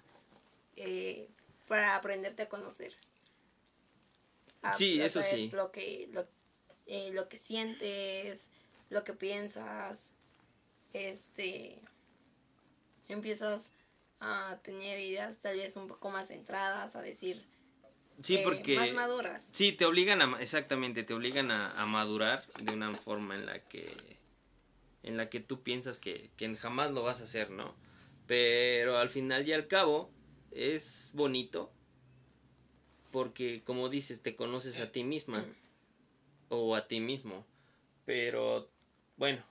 [0.76, 1.28] eh,
[1.66, 2.94] para aprenderte a conocer.
[4.62, 5.50] A- Sí, a eso sí.
[5.52, 6.26] Lo que, lo,
[6.86, 8.48] eh, lo que sientes,
[8.90, 10.10] lo que piensas,
[10.92, 11.80] este,
[13.08, 13.70] empiezas
[14.20, 17.44] a tener ideas tal vez un poco más centradas, a decir,
[18.22, 19.50] sí eh, porque más maduras.
[19.52, 23.58] Sí, te obligan a, exactamente, te obligan a, a madurar de una forma en la
[23.58, 24.16] que,
[25.02, 27.74] en la que tú piensas que, que jamás lo vas a hacer, ¿no?
[28.28, 30.10] Pero al final y al cabo
[30.54, 31.72] es bonito
[33.10, 35.44] porque, como dices, te conoces a ti misma
[36.48, 37.46] o a ti mismo.
[38.06, 38.70] Pero,
[39.16, 39.44] bueno,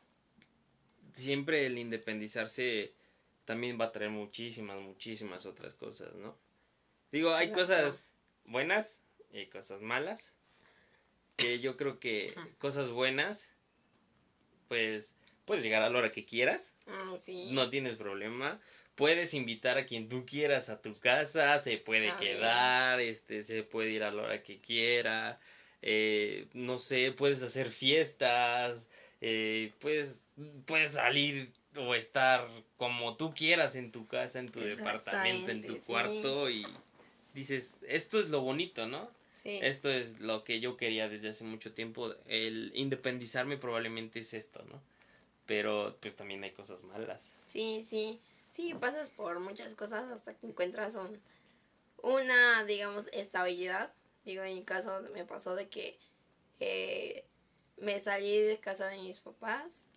[1.14, 2.94] siempre el independizarse
[3.46, 6.38] también va a traer muchísimas, muchísimas otras cosas, ¿no?
[7.12, 7.74] Digo, hay Exacto.
[7.74, 8.12] cosas
[8.46, 10.36] buenas y cosas malas.
[11.38, 13.50] Que yo creo que cosas buenas,
[14.68, 16.76] pues puedes llegar a la hora que quieras,
[17.20, 17.50] sí.
[17.52, 18.60] no tienes problema.
[18.96, 22.38] Puedes invitar a quien tú quieras a tu casa, se puede Ah, bien.
[22.38, 25.40] quedar, este, se puede ir a la hora que quiera,
[25.82, 28.88] eh, no sé, puedes hacer fiestas,
[29.22, 30.22] eh, puedes,
[30.66, 35.80] puedes salir o estar como tú quieras en tu casa, en tu departamento, en tu
[35.82, 36.68] cuarto y
[37.34, 39.10] dices, esto es lo bonito, ¿no?
[39.32, 39.58] Sí.
[39.62, 42.14] Esto es lo que yo quería desde hace mucho tiempo.
[42.28, 44.80] El independizarme probablemente es esto, ¿no?
[45.48, 47.30] Pero pues, también hay cosas malas.
[47.46, 48.20] Sí, sí.
[48.52, 51.22] Sí, pasas por muchas cosas hasta que encuentras un,
[52.04, 53.94] una, digamos, estabilidad.
[54.26, 55.98] Digo, en mi caso me pasó de que
[56.60, 57.26] eh,
[57.78, 59.88] me salí de casa de mis papás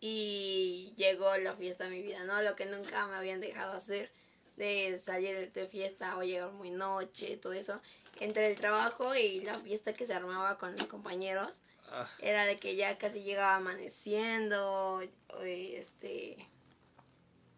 [0.00, 2.40] y llegó la fiesta a mi vida, ¿no?
[2.42, 4.10] Lo que nunca me habían dejado hacer
[4.56, 7.80] de salir de fiesta o llegar muy noche, todo eso.
[8.20, 12.08] Entre el trabajo y la fiesta que se armaba con los compañeros, ah.
[12.20, 15.02] era de que ya casi llegaba amaneciendo,
[15.42, 16.48] este,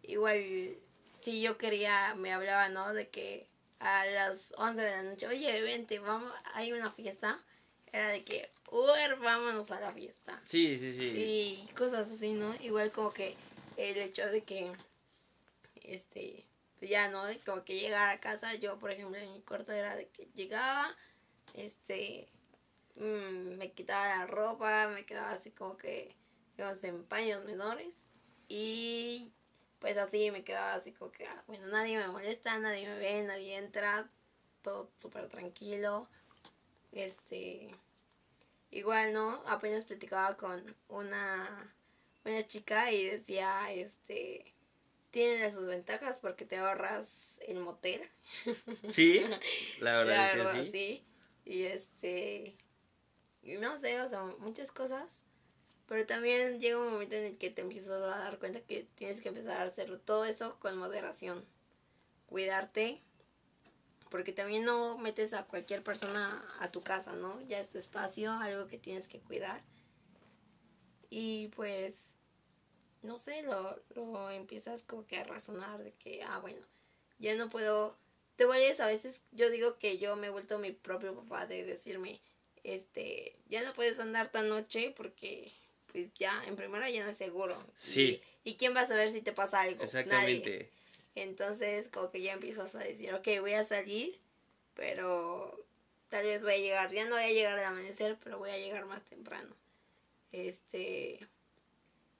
[0.09, 0.77] igual
[1.21, 2.93] si yo quería, me hablaba, ¿no?
[2.93, 3.47] De que
[3.79, 7.39] a las 11 de la noche, oye, vente, vamos, hay una fiesta.
[7.91, 10.39] Era de que, Uber, vámonos a la fiesta.
[10.45, 11.05] Sí, sí, sí.
[11.05, 12.53] Y cosas así, ¿no?
[12.61, 13.35] Igual como que
[13.77, 14.71] el hecho de que,
[15.81, 16.45] este,
[16.77, 17.23] pues ya, ¿no?
[17.45, 20.95] Como que llegar a casa, yo, por ejemplo, en mi cuarto era de que llegaba,
[21.53, 22.27] este,
[22.95, 26.15] mm, me quitaba la ropa, me quedaba así como que,
[26.57, 27.95] digamos, en paños menores.
[28.47, 29.31] Y
[29.79, 33.23] pues así me quedaba así como que, ah, bueno, nadie me molesta, nadie me ve,
[33.23, 34.09] nadie entra,
[34.61, 36.09] todo súper tranquilo.
[36.91, 37.73] Este,
[38.71, 39.41] igual, ¿no?
[39.45, 41.73] Apenas platicaba con una,
[42.25, 44.53] una chica y decía, este,
[45.11, 48.09] tiene sus ventajas porque te ahorras el motel.
[48.91, 49.23] Sí,
[49.79, 50.71] la verdad, es que sí.
[50.71, 51.05] sí.
[51.45, 52.57] Y este,
[53.43, 55.23] no sé, o sea, muchas cosas.
[55.89, 59.21] Pero también llega un momento en el que te empiezas a dar cuenta que tienes
[59.21, 61.43] que empezar a hacer todo eso con moderación.
[62.27, 63.01] Cuidarte.
[64.11, 67.41] Porque también no metes a cualquier persona a tu casa, ¿no?
[67.47, 69.63] Ya es tu espacio, algo que tienes que cuidar.
[71.09, 72.13] Y pues,
[73.01, 76.61] no sé, lo, lo empiezas como que a razonar de que, ah, bueno,
[77.17, 77.97] ya no puedo...
[78.35, 81.65] Te vuelves a veces, yo digo que yo me he vuelto mi propio papá de
[81.65, 82.21] decirme,
[82.63, 85.51] este, ya no puedes andar tan noche porque
[85.91, 87.57] pues ya, en primera ya no es seguro.
[87.75, 88.21] Sí.
[88.43, 89.83] ¿Y, quién va a saber si te pasa algo?
[89.83, 90.71] Exactamente.
[91.15, 94.19] Entonces, como que ya empiezas a decir, ok, voy a salir,
[94.75, 95.65] pero
[96.09, 98.57] tal vez voy a llegar, ya no voy a llegar al amanecer, pero voy a
[98.57, 99.55] llegar más temprano.
[100.31, 101.27] Este,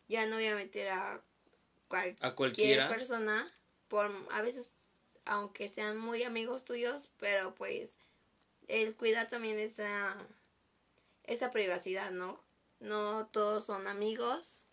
[0.07, 1.21] ya no voy a meter a,
[2.21, 3.47] a cualquier persona,
[3.87, 4.71] por, a veces,
[5.25, 7.91] aunque sean muy amigos tuyos, pero pues
[8.67, 10.15] el cuidar también esa,
[11.23, 12.48] esa privacidad, ¿no?
[12.79, 14.69] No todos son amigos.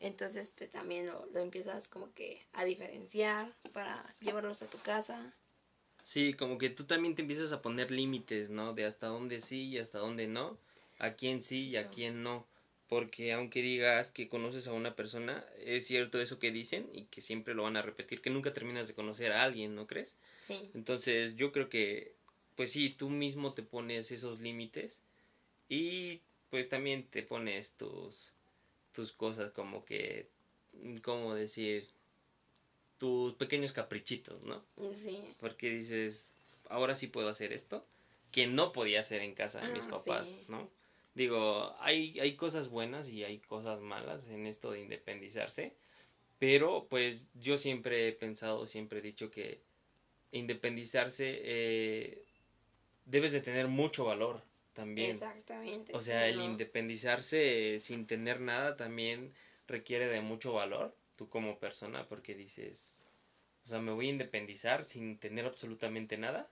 [0.00, 5.32] Entonces, pues también lo, empiezas como que a diferenciar para llevarlos a tu casa.
[6.02, 8.74] Sí, como que tú también te empiezas a poner límites, ¿no?
[8.74, 10.58] De hasta dónde sí y hasta dónde no.
[10.98, 12.46] A quién sí y a quién no.
[12.88, 17.20] Porque aunque digas que conoces a una persona, es cierto eso que dicen y que
[17.20, 20.16] siempre lo van a repetir, que nunca terminas de conocer a alguien, ¿no crees?
[20.40, 20.70] Sí.
[20.74, 22.14] Entonces yo creo que,
[22.56, 25.02] pues sí, tú mismo te pones esos límites
[25.68, 26.20] y
[26.52, 28.30] pues también te pones tus,
[28.92, 30.28] tus cosas como que,
[31.02, 31.88] ¿cómo decir?
[32.98, 34.62] Tus pequeños caprichitos, ¿no?
[34.94, 35.24] Sí.
[35.38, 36.30] Porque dices,
[36.68, 37.86] ahora sí puedo hacer esto,
[38.30, 40.68] que no podía hacer en casa de mis ah, papás, ¿no?
[41.14, 45.74] Digo, hay, hay cosas buenas y hay cosas malas en esto de independizarse,
[46.38, 49.62] pero pues yo siempre he pensado, siempre he dicho que
[50.32, 52.26] independizarse eh,
[53.06, 55.10] debes de tener mucho valor, también.
[55.10, 55.94] Exactamente.
[55.94, 59.34] O sea, el independizarse sin tener nada también
[59.66, 63.04] requiere de mucho valor, tú como persona, porque dices,
[63.64, 66.50] o sea, me voy a independizar sin tener absolutamente nada.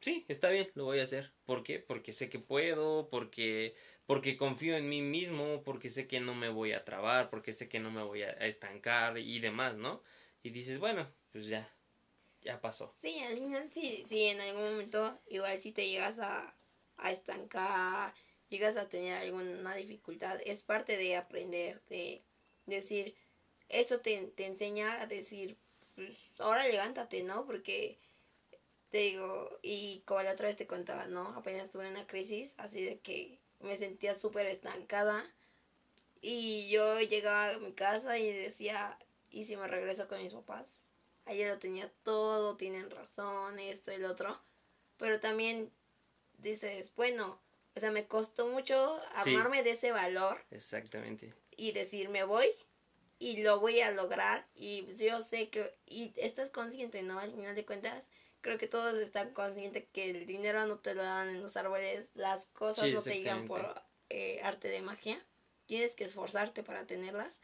[0.00, 1.32] Sí, está bien, lo voy a hacer.
[1.44, 1.80] ¿Por qué?
[1.80, 3.74] Porque sé que puedo, porque
[4.06, 7.68] porque confío en mí mismo, porque sé que no me voy a trabar, porque sé
[7.68, 10.02] que no me voy a estancar y demás, ¿no?
[10.42, 11.70] Y dices, bueno, pues ya,
[12.40, 12.94] ya pasó.
[12.96, 16.57] Sí, al final sí, sí, en algún momento igual si te llegas a,
[16.98, 18.14] a estancar,
[18.48, 22.22] llegas a tener alguna dificultad, es parte de aprender, de
[22.66, 23.14] decir,
[23.68, 25.56] eso te, te enseña a decir,
[25.94, 27.46] pues ahora levántate, ¿no?
[27.46, 27.98] Porque
[28.90, 31.28] te digo, y como la otra vez te contaba, ¿no?
[31.36, 35.24] Apenas tuve una crisis, así de que me sentía súper estancada
[36.20, 38.98] y yo llegaba a mi casa y decía,
[39.30, 40.80] ¿y si me regreso con mis papás?
[41.26, 44.40] Ayer lo tenía todo, tienen razón, esto y el otro.
[44.96, 45.70] Pero también
[46.38, 47.40] dices, bueno,
[47.76, 50.44] o sea, me costó mucho armarme de ese valor.
[50.50, 51.34] Exactamente.
[51.56, 52.48] Y decir, me voy
[53.18, 57.18] y lo voy a lograr y yo sé que, y estás consciente, ¿no?
[57.18, 58.08] Al final de cuentas,
[58.40, 62.10] creo que todos están conscientes que el dinero no te lo dan en los árboles,
[62.14, 65.24] las cosas no te llegan por eh, arte de magia,
[65.66, 67.40] tienes que esforzarte para tenerlas.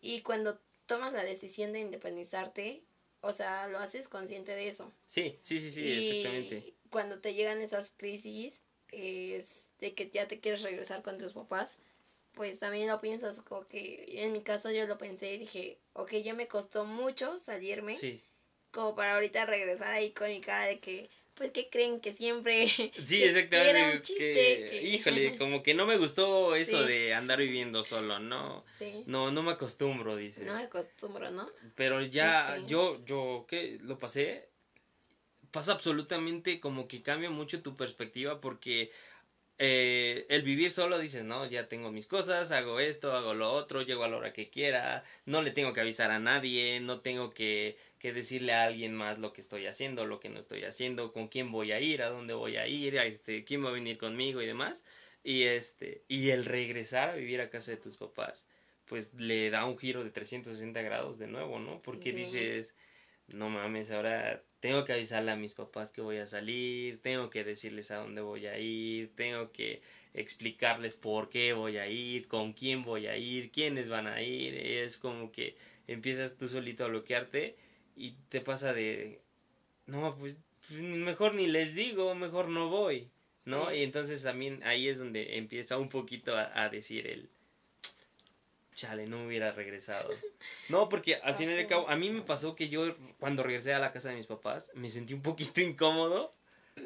[0.00, 2.84] Y cuando tomas la decisión de independizarte,
[3.20, 4.92] o sea, lo haces consciente de eso.
[5.06, 6.74] Sí, sí, sí, sí, Y exactamente.
[6.92, 11.78] Cuando te llegan esas crisis, es de que ya te quieres regresar con tus papás,
[12.32, 16.12] pues también lo piensas, como que en mi caso yo lo pensé y dije, ok,
[16.16, 18.22] ya me costó mucho salirme, Sí.
[18.70, 22.66] como para ahorita regresar ahí con mi cara de que, pues, que creen que siempre...
[23.06, 23.70] Sí, que- exactamente.
[23.70, 24.66] era un que- chiste.
[24.68, 26.86] que- Híjole, como que no me gustó eso Sí.
[26.88, 28.64] de andar viviendo solo, no.
[28.78, 30.46] sí, No, no me acostumbro, dices.
[30.46, 31.48] no me acostumbro, ¿no?
[31.74, 33.78] Pero ya, Este- yo, yo, ¿qué?
[33.80, 34.51] Lo pasé.
[35.52, 38.90] Pasa absolutamente como que cambia mucho tu perspectiva porque
[39.58, 43.82] eh, el vivir solo dices, no, ya tengo mis cosas, hago esto, hago lo otro,
[43.82, 47.30] llego a la hora que quiera, no le tengo que avisar a nadie, no tengo
[47.30, 51.12] que, que decirle a alguien más lo que estoy haciendo, lo que no estoy haciendo,
[51.12, 53.72] con quién voy a ir, a dónde voy a ir, a este, quién va a
[53.72, 54.84] venir conmigo y demás.
[55.24, 58.48] Y este, y el regresar a vivir a casa de tus papás,
[58.86, 61.82] pues le da un giro de 360 grados de nuevo, ¿no?
[61.82, 62.16] Porque Sí.
[62.16, 62.74] dices,
[63.26, 67.42] no mames, ahora tengo que avisarle a mis papás que voy a salir, tengo que
[67.42, 69.82] decirles a dónde voy a ir, tengo que
[70.14, 74.54] explicarles por qué voy a ir, con quién voy a ir, quiénes van a ir,
[74.54, 75.56] es como que
[75.88, 77.56] empiezas tú solito a bloquearte
[77.96, 79.20] y te pasa de,
[79.86, 83.10] no, pues pues, mejor ni les digo, mejor no voy,
[83.44, 83.68] ¿no?
[83.70, 83.78] Sí.
[83.78, 87.28] Y entonces también ahí es donde empieza un poquito a, a decir el,
[88.82, 90.10] chale, no hubiera regresado.
[90.68, 93.74] No, porque al final y al cabo, a mí me pasó que yo cuando regresé
[93.74, 96.34] a la casa de mis papás me sentí un poquito incómodo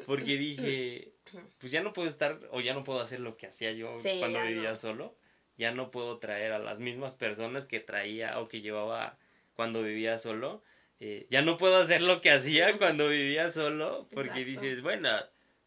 [0.05, 1.13] porque dije,
[1.59, 4.17] pues ya no puedo estar o ya no puedo hacer lo que hacía yo Sí,
[4.19, 4.75] cuando vivía no.
[4.75, 5.15] solo.
[5.57, 9.17] Ya no puedo traer a las mismas personas que traía o que llevaba
[9.55, 10.61] cuando vivía solo.
[10.99, 14.61] Eh, ya no puedo hacer lo que hacía cuando vivía solo porque Exacto.
[14.61, 15.09] dices, bueno,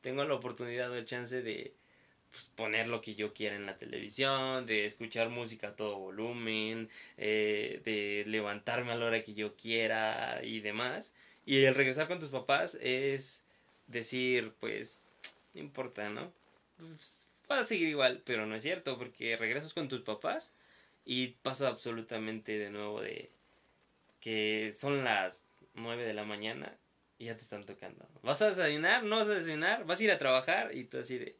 [0.00, 1.74] tengo la oportunidad o el chance de
[2.30, 6.88] pues, poner lo que yo quiera en la televisión, de escuchar música a todo volumen,
[7.16, 11.12] eh, de levantarme a la hora que yo quiera y demás.
[11.46, 13.44] Y el regresar con tus papás es
[13.86, 15.02] decir, pues,
[15.54, 16.32] no importa, ¿no?
[16.78, 20.52] Pues, a seguir igual, pero no es cierto, porque regresas con tus papás
[21.04, 23.30] y pasa absolutamente de nuevo de
[24.20, 26.72] que son las 9 de la mañana
[27.18, 28.06] y ya te están tocando.
[28.22, 29.04] ¿Vas a desayunar?
[29.04, 29.84] ¿No vas a desayunar?
[29.84, 30.74] ¿Vas a ir a trabajar?
[30.74, 31.34] Y tú así de,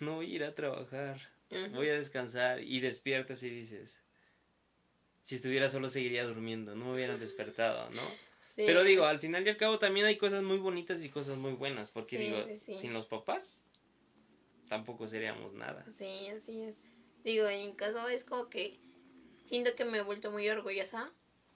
[0.00, 1.20] no voy a ir a trabajar,
[1.72, 4.02] voy a descansar y despiertas y dices,
[5.22, 8.02] si estuviera solo seguiría durmiendo, no me hubieran despertado, ¿no?
[8.56, 8.64] Sí.
[8.66, 11.52] Pero digo, al final y al cabo también hay cosas muy bonitas y cosas muy
[11.52, 12.78] buenas, porque Sí, digo, sí.
[12.78, 13.62] sin los papás
[14.68, 15.84] tampoco seríamos nada.
[15.96, 16.74] Sí, así es.
[17.24, 18.78] Digo, en mi caso es como que
[19.44, 21.10] siento que me he vuelto muy orgullosa.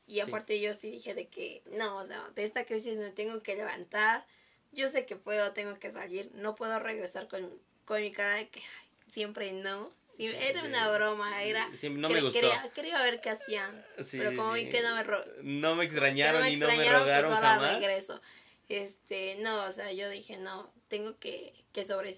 [0.07, 3.42] Y aparte yo sí dije de que, no, o sea, de esta crisis me tengo
[3.42, 4.26] que levantar.
[4.72, 6.31] Yo sé que puedo, tengo que salir.
[6.35, 9.90] No puedo regresar con, con mi cara de que ay, siempre no.
[10.14, 11.68] Sí, era una broma, era...
[11.76, 12.38] Sí, no me gustó.
[12.40, 13.82] Quería, quería ver qué hacían.
[14.02, 16.66] Sí, pero como vi que no me, ro- No me extrañaron no me y no
[16.66, 17.74] me extrañaron, rogaron pues ahora jamás.
[17.76, 18.20] regreso.
[18.68, 22.14] Este, no, o sea, yo dije, no, tengo que, que sobre,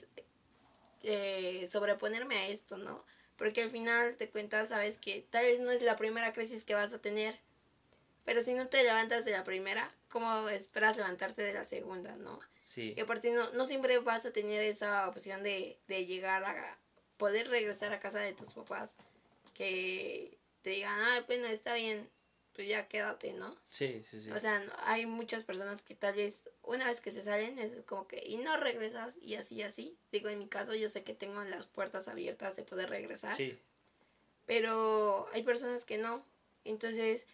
[1.02, 3.04] eh, sobreponerme a esto, ¿no?
[3.36, 6.74] Porque al final te cuentas, sabes que tal vez no es la primera crisis que
[6.74, 7.38] vas a tener,
[8.24, 12.40] pero si no te levantas de la primera, ¿cómo esperas levantarte de la segunda, no?
[12.64, 16.78] Sí, Y aparte no, no siempre vas a tener esa opción de, de llegar a
[17.18, 18.96] poder regresar a casa de tus papás,
[19.52, 22.08] que te digan, ah, bueno, está bien,
[22.54, 23.54] pues ya quédate, ¿no?
[23.68, 24.30] sí, sí, sí.
[24.32, 28.06] O sea, hay muchas personas que tal vez una vez que se salen es como
[28.08, 29.98] que y no regresas y así y así.
[30.10, 33.58] Digo, en mi caso yo sé que tengo las puertas abiertas de poder regresar, sí,
[34.46, 36.24] pero hay personas que no.
[36.64, 37.26] Entonces,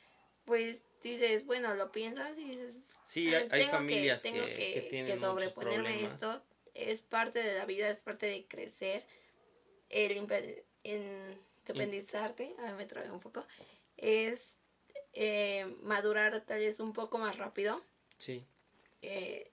[0.45, 4.55] pues dices, bueno, lo piensas y dices, sí, "Ah, hay, tengo familias que, tengo que,
[4.55, 6.13] que, que tienen que muchos sobreponerme problemas.
[6.13, 6.43] esto.
[6.75, 9.05] Es parte de la vida, es parte de crecer.
[9.89, 10.13] El
[10.85, 13.45] independizarte, a ver, me trabé un poco,
[13.97, 14.57] es
[15.13, 17.83] eh, madurar tal vez un poco más rápido.
[18.19, 18.45] Sí,
[19.03, 19.51] eh,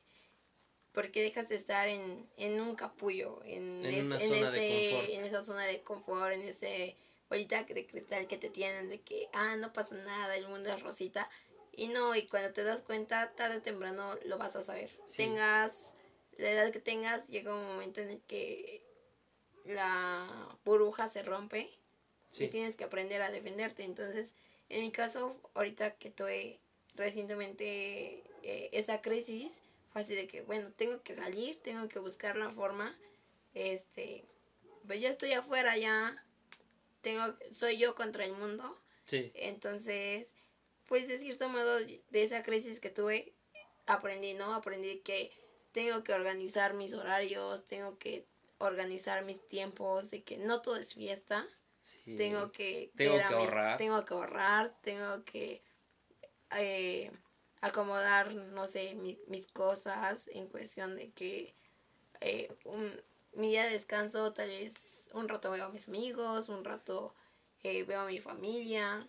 [0.91, 5.81] porque dejas de estar en, en un capullo, en, es- ese, en esa zona de
[5.83, 6.95] confort, en ese
[7.29, 10.81] bolita de cristal que te tienen de que, ah, no pasa nada, el mundo es
[10.81, 11.29] rosita.
[11.71, 14.89] Y no, y cuando te das cuenta, tarde o temprano lo vas a saber.
[15.05, 15.17] Sí.
[15.17, 15.93] Tengas
[16.37, 18.83] la edad que tengas, llega un momento en el que
[19.65, 21.69] la burbuja se rompe
[22.39, 23.83] y tienes que aprender a defenderte.
[23.83, 24.33] Entonces,
[24.69, 26.59] en mi caso, ahorita que tuve
[26.95, 32.35] recientemente eh, esa crisis, fue así de que, bueno, tengo que salir, tengo que buscar
[32.37, 32.97] la forma.
[33.53, 34.25] Este,
[34.85, 36.23] pues ya estoy afuera, ya
[37.07, 38.75] tengo, soy yo contra el mundo.
[39.05, 40.33] sí, Entonces,
[40.87, 43.33] pues de cierto modo, de esa crisis que tuve,
[43.85, 44.53] aprendí, ¿no?
[44.53, 45.31] Aprendí que
[45.71, 48.25] tengo que organizar mis horarios, tengo que
[48.57, 51.47] organizar mis tiempos, de que no todo es fiesta
[52.17, 52.91] tengo que...
[52.95, 53.77] Tengo que ahorrar.
[53.77, 55.63] Tengo que ahorrar, tengo que
[56.51, 57.11] eh,
[57.61, 58.95] acomodar, no sé,
[59.27, 61.55] mis cosas en cuestión de que
[62.19, 63.01] eh, un,
[63.33, 67.15] mi día de descanso tal vez un rato veo a mis amigos, un rato
[67.63, 69.07] eh, veo a mi familia,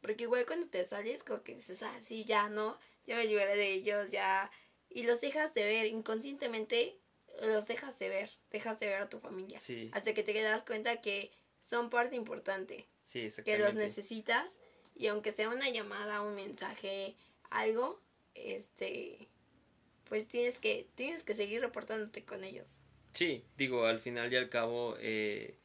[0.00, 2.78] porque igual cuando te sales como que dices, ah, sí, ya, ¿no?
[3.04, 4.50] Ya me liberé de ellos, ya...
[4.88, 6.98] Y los dejas de ver inconscientemente,
[7.42, 9.60] los dejas de ver, dejas de ver a tu familia.
[9.92, 11.30] Hasta que te das cuenta que
[11.60, 12.88] son parte importante.
[13.04, 14.58] Sí, que los necesitas
[14.94, 17.16] y aunque sea una llamada, un mensaje,
[17.50, 18.00] algo,
[18.34, 19.28] este,
[20.04, 22.79] pues tienes que, tienes que seguir reportándote con ellos.
[23.12, 25.56] Sí, digo, al final y al cabo, eh,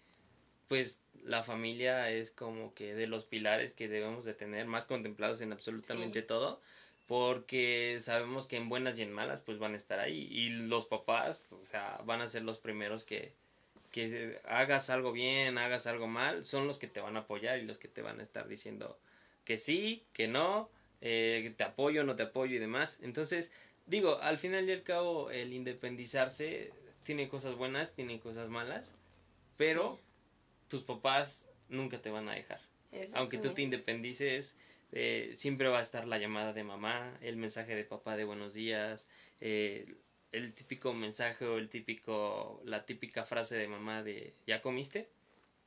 [0.68, 5.42] pues la familia es como que de los pilares que debemos de tener más contemplados
[5.42, 6.62] en absolutamente todo
[7.08, 10.86] porque sabemos que en buenas y en malas pues van a estar ahí y los
[10.86, 13.34] papás o sea van a ser los primeros que
[13.92, 17.64] que hagas algo bien hagas algo mal son los que te van a apoyar y
[17.64, 19.00] los que te van a estar diciendo
[19.46, 20.70] que sí que no
[21.02, 23.00] eh, te apoyo no te apoyo y demás.
[23.04, 23.52] Entonces
[23.86, 26.72] digo al final y al cabo el independizarse
[27.06, 28.94] tiene cosas buenas tiene cosas malas
[29.58, 30.00] pero
[30.68, 32.60] tus papás nunca te van a dejar.
[33.14, 34.58] Aunque tú te independices,
[34.92, 38.54] eh, siempre va a estar la llamada de mamá, el mensaje de papá de buenos
[38.54, 39.08] días,
[39.42, 39.96] eh,
[40.32, 45.10] el típico mensaje o el típico, la típica frase de mamá de ¿ya comiste?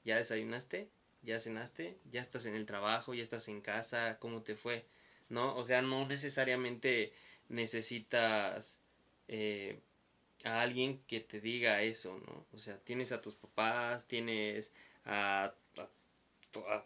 [0.04, 0.88] ¿Ya desayunaste?
[1.22, 1.98] ¿Ya cenaste?
[2.10, 3.14] ¿Ya estás en el trabajo?
[3.14, 4.18] ¿Ya estás en casa?
[4.18, 4.84] ¿Cómo te fue?
[5.28, 5.56] ¿No?
[5.56, 7.12] O sea, no necesariamente
[7.48, 8.80] necesitas
[9.26, 9.80] eh,
[10.44, 12.46] a alguien que te diga eso, ¿no?
[12.52, 14.72] O sea, tienes a tus papás, tienes
[15.04, 15.54] a,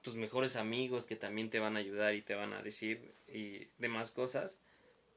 [0.03, 3.69] tus mejores amigos que también te van a ayudar y te van a decir y
[3.79, 4.61] demás cosas.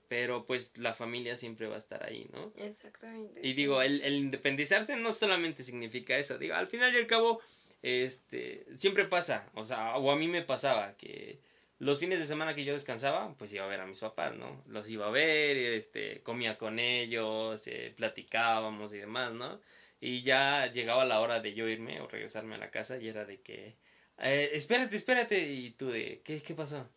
[0.07, 2.53] Pero pues la familia siempre va a estar ahí, ¿no?
[2.57, 3.39] Exactamente.
[3.43, 6.37] Y digo, el, el independizarse no solamente significa eso.
[6.37, 7.41] Digo, al final y al cabo,
[7.81, 9.49] este, siempre pasa.
[9.55, 11.39] O sea, o a mí me pasaba que
[11.85, 14.63] los fines de semana que yo descansaba, pues iba a ver a mis papás, ¿no?
[14.67, 19.61] Los iba a ver, este, comía con ellos, eh, platicábamos y demás, ¿no?
[19.99, 23.25] Y ya llegaba la hora de yo irme o regresarme a la casa y era
[23.25, 23.77] de que,
[24.17, 26.89] eh, espérate, espérate, y tú de, ¿qué, qué pasó?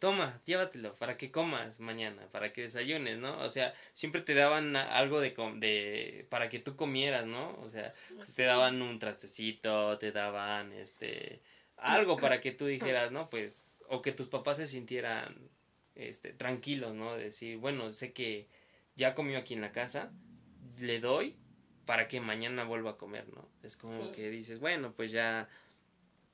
[0.00, 3.38] Toma, llévatelo para que comas mañana, para que desayunes, ¿no?
[3.38, 7.56] O sea, siempre te daban algo de, de para que tú comieras, ¿no?
[7.60, 7.94] O sea,
[8.34, 11.42] te daban un trastecito, te daban, este,
[11.76, 13.30] algo para que tú dijeras, ¿no?
[13.30, 15.36] Pues, o que tus papás se sintieran,
[15.94, 17.14] este, tranquilos, ¿no?
[17.14, 18.48] decir, bueno, sé que
[18.96, 20.10] ya comió aquí en la casa,
[20.78, 21.36] le doy
[21.84, 23.46] para que mañana vuelva a comer, ¿no?
[23.62, 25.46] Es como que dices, bueno, pues ya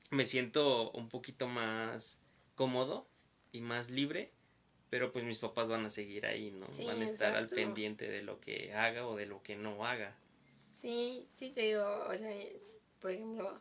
[0.09, 2.21] me siento un poquito más
[2.55, 3.09] cómodo
[3.51, 4.31] y más libre,
[4.89, 6.67] pero pues mis papás van a seguir ahí, ¿no?
[6.85, 10.15] van a estar al pendiente de lo que haga o de lo que no haga.
[10.71, 12.33] Sí, sí te digo, o sea,
[13.01, 13.59] por ejemplo,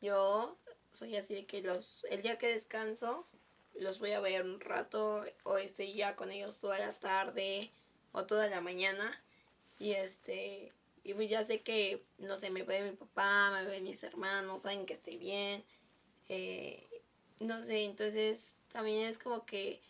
[0.00, 0.58] yo
[0.90, 3.28] soy así de que los el día que descanso
[3.80, 7.70] los voy a ver un rato o estoy ya con ellos toda la tarde
[8.12, 9.22] o toda la mañana
[9.78, 10.72] y este
[11.06, 14.62] y pues ya sé que, no sé, me ve mi papá, me ve mis hermanos,
[14.62, 15.64] saben que estoy bien.
[16.28, 16.84] Eh,
[17.38, 19.80] no sé, entonces también es como que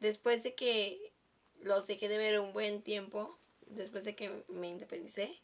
[0.00, 1.12] después de que
[1.60, 5.38] los dejé de ver un buen tiempo, después de que me independicé,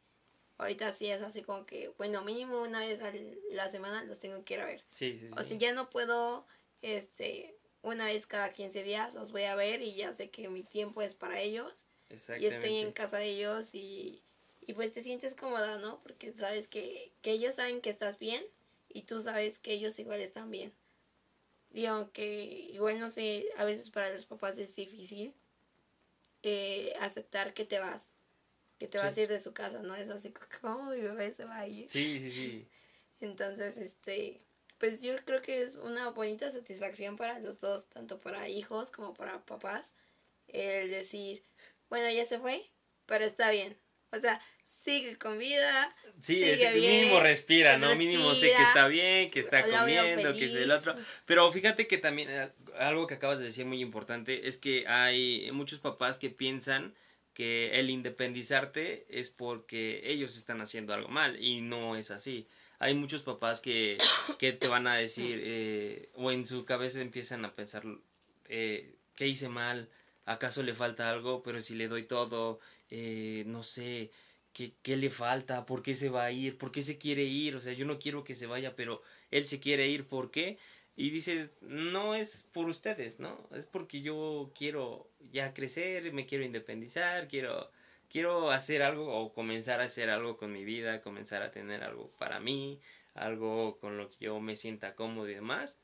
[0.57, 3.13] ahorita sí es así como que, bueno, mínimo una vez a
[3.51, 4.83] la semana los tengo que ir a ver.
[4.89, 6.47] Sí, sí, O si ya no puedo,
[6.81, 10.63] este, una vez cada 15 días los voy a ver y ya sé que mi
[10.63, 11.87] tiempo es para ellos.
[12.39, 14.23] Y estoy en casa de ellos y
[14.71, 16.01] y pues te sientes cómoda, ¿no?
[16.03, 18.45] Porque sabes que, que ellos saben que estás bien
[18.89, 20.73] y tú sabes que ellos igual están bien.
[21.73, 25.35] Y aunque igual no sé, a veces para los papás es difícil
[26.45, 28.11] eh, aceptar que te vas,
[28.79, 29.95] que te vas a ir de su casa, ¿no?
[29.97, 31.89] Es así como mi bebé se va a ir.
[31.89, 32.69] Sí, sí, sí.
[33.21, 34.41] Entonces, este,
[34.81, 39.13] pues yo creo que es una bonita satisfacción para los dos, tanto para hijos como
[39.13, 39.95] para papás,
[40.49, 41.43] el decir,
[41.91, 42.65] bueno, ya se fue,
[43.05, 43.77] pero está bien.
[44.11, 45.95] O sea, sigue con vida.
[46.21, 47.95] Sí, es, mínimo respira, ¿no?
[47.95, 50.97] Mínimo sé que está bien, que está comiendo, que es el otro.
[51.27, 55.51] Pero fíjate que también eh, algo que acabas de decir muy importante es que hay
[55.53, 56.95] muchos papás que piensan
[57.35, 62.49] que el independizarte es porque ellos están haciendo algo mal y no es así.
[62.81, 63.99] Hay muchos papás que,
[64.39, 67.85] que te van a decir eh, o en su cabeza empiezan a pensar
[68.49, 69.91] eh, ¿qué hice mal?
[70.25, 71.43] ¿Acaso le falta algo?
[71.43, 72.59] Pero si le doy todo,
[72.89, 74.11] eh, no sé,
[74.55, 75.67] ¿qué, ¿qué, le falta?
[75.67, 76.57] ¿Por qué se va a ir?
[76.57, 77.55] ¿Por qué se quiere ir?
[77.55, 80.59] O sea, yo no quiero que se vaya, pero él se quiere ir, ¿por qué?
[80.97, 83.47] Y dices, no es por ustedes, ¿no?
[83.55, 87.71] Es porque yo quiero ya crecer, me quiero independizar, quiero
[88.11, 92.11] quiero hacer algo o comenzar a hacer algo con mi vida, comenzar a tener algo
[92.19, 92.81] para mí,
[93.15, 95.81] algo con lo que yo me sienta cómodo y demás.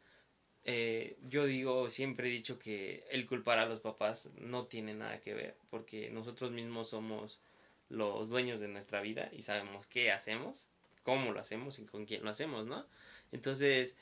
[0.65, 5.21] Eh, yo digo, siempre he dicho que el culpar a los papás no tiene nada
[5.21, 7.41] que ver, porque nosotros mismos somos
[7.89, 10.69] los dueños de nuestra vida y sabemos qué hacemos,
[11.05, 12.85] cómo lo hacemos y con quién lo hacemos, ¿no?
[13.31, 13.97] Entonces,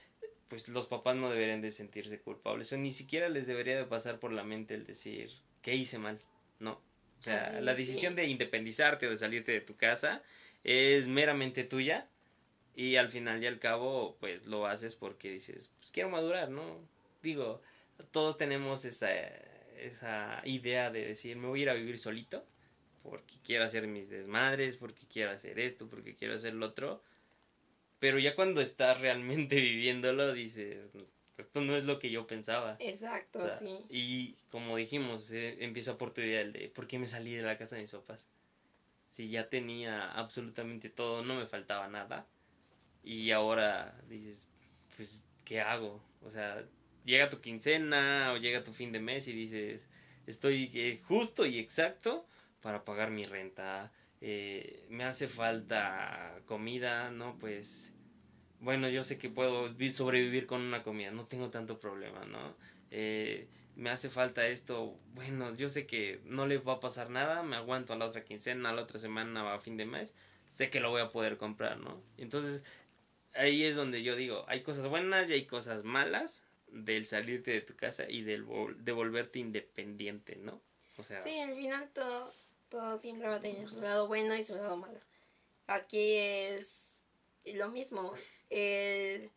[0.49, 4.19] pues los papás no deberían de sentirse culpables, o ni siquiera les debería de pasar
[4.19, 6.23] por la mente el decir, ¿qué hice mal?
[6.61, 6.81] No.
[7.25, 10.23] O sea, la decisión de independizarte o de salirte de tu casa
[10.63, 12.07] es meramente tuya
[12.77, 16.87] y al final y al cabo, pues lo haces porque dices, pues quiero madurar, ¿no?
[17.23, 17.63] Digo,
[18.11, 19.09] todos tenemos esa,
[19.79, 22.45] esa idea de decir, me voy a ir a vivir solito
[23.03, 27.03] porque quiero hacer mis desmadres, porque quiero hacer esto, porque quiero hacer lo otro.
[28.01, 30.91] Pero ya cuando estás realmente viviéndolo, dices,
[31.37, 32.77] esto no es lo que yo pensaba.
[32.79, 33.79] Exacto, sí.
[33.89, 37.43] Y como dijimos, eh, empieza por tu idea el de, ¿por qué me salí de
[37.43, 38.29] la casa de mis papás?
[39.09, 42.27] Si ya tenía absolutamente todo, no me faltaba nada.
[43.03, 44.49] Y ahora dices,
[44.97, 46.03] pues, ¿qué hago?
[46.23, 46.65] O sea,
[47.05, 49.89] llega tu quincena o llega tu fin de mes y dices,
[50.27, 52.27] estoy eh, justo y exacto
[52.61, 53.93] para pagar mi renta.
[54.21, 57.39] Eh, me hace falta comida, ¿no?
[57.39, 57.94] Pues
[58.61, 62.57] bueno, yo sé que puedo sobrevivir con una comida, no tengo tanto problema, ¿no?
[62.91, 67.43] Eh, me hace falta esto, bueno, yo sé que no le va a pasar nada,
[67.43, 70.15] me aguanto a la otra quincena, a la otra semana, a fin de mes,
[70.53, 72.01] sé que lo voy a poder comprar, ¿no?
[72.17, 72.63] Entonces,
[73.35, 77.61] ahí es donde yo digo, hay cosas buenas y hay cosas malas del salirte de
[77.61, 78.47] tu casa y del
[78.79, 80.61] de volverte independiente, ¿no?
[80.97, 81.23] O sea...
[81.23, 82.33] Sí, al final todo,
[82.69, 84.99] todo siempre va a tener su lado bueno y su lado malo.
[85.67, 87.05] Aquí es
[87.45, 88.15] lo mismo,
[88.51, 89.31] el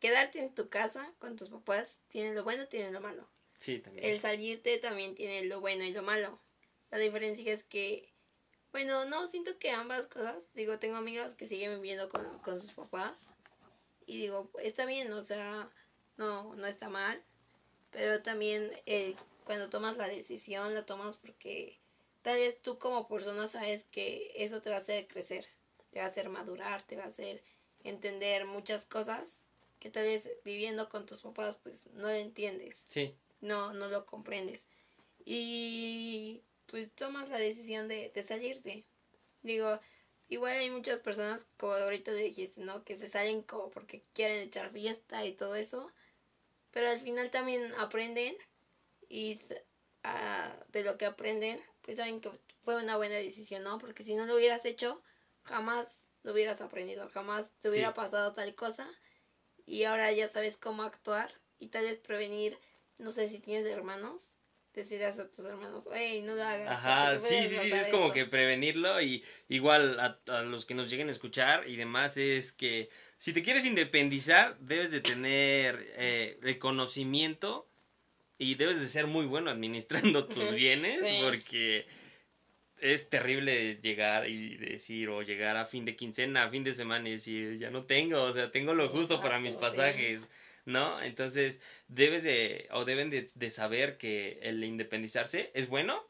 [0.00, 3.28] quedarte en tu casa con tus papás tiene lo bueno, tiene lo malo.
[3.58, 4.06] Sí, también.
[4.06, 6.40] El salirte también tiene lo bueno y lo malo.
[6.90, 8.12] La diferencia es que,
[8.72, 12.72] bueno, no, siento que ambas cosas, digo, tengo amigas que siguen viviendo con, con sus
[12.72, 13.34] papás
[14.06, 15.68] y digo, está bien, o sea,
[16.16, 17.22] no, no está mal,
[17.90, 21.78] pero también eh, cuando tomas la decisión, la tomas porque
[22.22, 25.46] tal vez tú como persona sabes que eso te va a hacer crecer,
[25.90, 27.42] te va a hacer madurar, te va a hacer
[27.88, 29.44] entender muchas cosas
[29.78, 32.84] que tal vez viviendo con tus papás pues no lo entiendes.
[32.88, 33.14] Sí.
[33.40, 34.68] No, no lo comprendes.
[35.24, 38.84] Y pues tomas la decisión de, de salirte.
[39.42, 39.78] Digo,
[40.28, 42.84] igual hay muchas personas, como ahorita le dijiste, ¿no?
[42.84, 45.92] Que se salen como porque quieren echar fiesta y todo eso.
[46.70, 48.36] Pero al final también aprenden
[49.08, 49.40] y
[50.04, 52.30] ah, de lo que aprenden, pues saben que
[52.62, 53.78] fue una buena decisión, ¿no?
[53.78, 55.02] Porque si no lo hubieras hecho,
[55.42, 58.88] jamás lo hubieras aprendido, jamás te hubiera pasado tal cosa
[59.66, 62.58] y ahora ya sabes cómo actuar y tal vez prevenir,
[62.98, 64.40] no sé si tienes hermanos,
[64.72, 66.84] decirás a tus hermanos, hey, no lo hagas.
[66.84, 70.90] Ajá, sí, sí, sí, es como que prevenirlo y igual a, a, los que nos
[70.90, 72.88] lleguen a escuchar y demás es que
[73.18, 77.68] si te quieres independizar debes de tener eh, el conocimiento
[78.38, 81.86] y debes de ser muy bueno administrando tus bienes porque
[82.80, 87.08] es terrible llegar y decir, o llegar a fin de quincena, a fin de semana
[87.08, 90.28] y decir, ya no tengo, o sea, tengo lo justo para mis pasajes,
[90.64, 91.00] ¿no?
[91.02, 96.04] Entonces, debes de, o deben de, saber que el independizarse es bueno,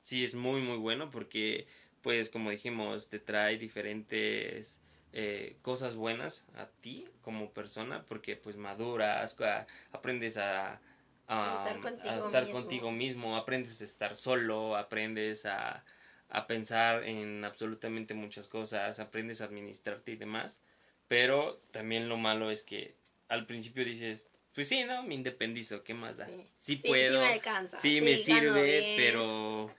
[0.00, 1.66] sí es muy, muy bueno, porque,
[2.02, 8.56] pues, como dijimos, te trae diferentes eh, cosas buenas a ti como persona, porque, pues,
[8.56, 9.36] maduras,
[9.92, 10.80] aprendes a...
[11.26, 15.84] estar, a estar contigo mismo, aprendes a estar solo, aprendes a,
[16.28, 20.60] a pensar en absolutamente muchas cosas, aprendes a administrarte y demás,
[21.08, 22.94] pero también lo malo es que
[23.28, 25.02] al principio dices, pues sí, ¿no?
[25.02, 26.28] Me independizo, ¿qué más da?
[26.58, 27.12] Sí, puedo.
[27.12, 27.80] Sí me alcanza.
[27.80, 29.74] Sí, me sirve, pero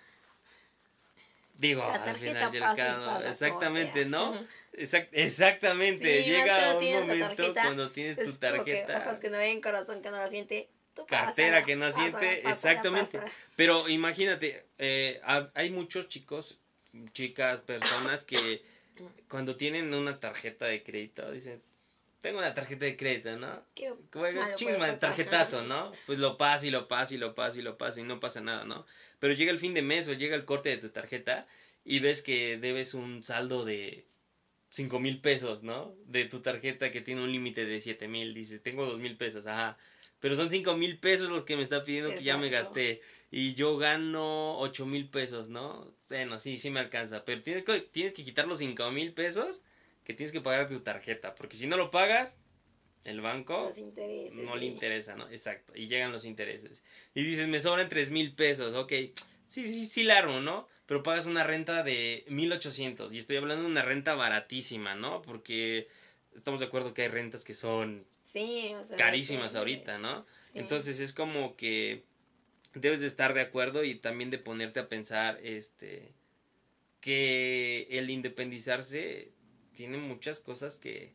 [1.58, 4.46] digo, al final llega exactamente, ¿no?
[4.74, 8.98] exactamente, llega un momento cuando tienes tu tarjeta.
[8.98, 10.70] ojos que no ven, corazón que no la siente,
[11.04, 13.20] cartera que no siente, exactamente.
[13.56, 15.22] Pero imagínate, eh,
[15.54, 16.58] hay muchos chicos,
[17.12, 18.64] chicas, personas que
[19.28, 21.62] cuando tienen una tarjeta de crédito dicen,
[22.22, 23.62] tengo una tarjeta de crédito, ¿no?
[24.56, 25.91] Chisma, tarjetazo, ¿no?
[26.06, 28.41] Pues lo paso y lo paso y lo paso y lo paso y no pasa
[28.41, 28.86] nada, ¿no?
[29.20, 31.46] Pero llega el fin de mes o llega el corte de tu tarjeta
[31.84, 34.06] y ves que debes un saldo de
[34.70, 35.93] cinco mil pesos, ¿no?
[36.06, 39.46] De tu tarjeta que tiene un límite de siete mil, dices, tengo dos mil pesos,
[39.46, 39.78] ajá
[40.20, 43.01] pero son cinco mil pesos los que me está pidiendo que ya me gasté
[43.32, 45.93] y yo gano ocho mil pesos, ¿no?
[46.09, 49.63] Bueno, sí, sí me alcanza, pero tienes que, tienes que quitar los cinco mil pesos
[50.03, 52.38] que tienes que pagar tu tarjeta, porque si no lo pagas,
[53.03, 53.72] el banco
[54.45, 55.30] no le interesa, ¿no?
[55.30, 56.84] Exacto, y llegan los intereses.
[57.13, 58.91] Y dices, me sobran tres mil pesos, ok,
[59.47, 60.68] sí, sí, sí, largo, ¿no?
[60.86, 65.22] pero pagas una renta de 1800 y estoy hablando de una renta baratísima, ¿no?
[65.22, 65.88] Porque
[66.36, 68.05] estamos de acuerdo que hay rentas que son
[68.36, 70.26] Sí, o sea, carísimas ahorita, ¿no?
[70.42, 70.52] Sí.
[70.56, 72.04] Entonces es como que
[72.74, 76.12] debes de estar de acuerdo y también de ponerte a pensar este
[77.00, 79.32] que el independizarse
[79.74, 81.14] tiene muchas cosas que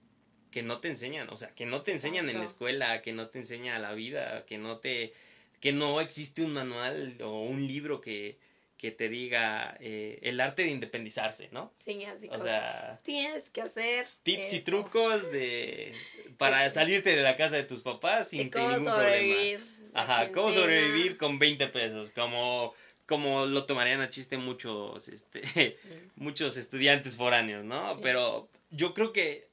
[0.51, 3.29] que no te enseñan, o sea, que no te enseñan en la escuela, que no
[3.29, 5.13] te enseña la vida, que no te
[5.61, 8.39] que no existe un manual o un libro que
[8.81, 11.71] que te diga eh, el arte de independizarse, ¿no?
[11.85, 15.93] Sí, así O como sea, tienes que hacer tips y trucos de
[16.39, 19.59] para De- salirte de la casa de tus papás sin cómo ningún sobrevivir.
[19.59, 19.91] problema.
[19.93, 22.73] Ajá, cómo sobrevivir con 20 pesos, como
[23.05, 25.43] como lo tomarían a chiste muchos este
[26.17, 27.97] muchos estudiantes foráneos, ¿no?
[27.97, 28.01] Sí.
[28.03, 29.47] Pero yo creo que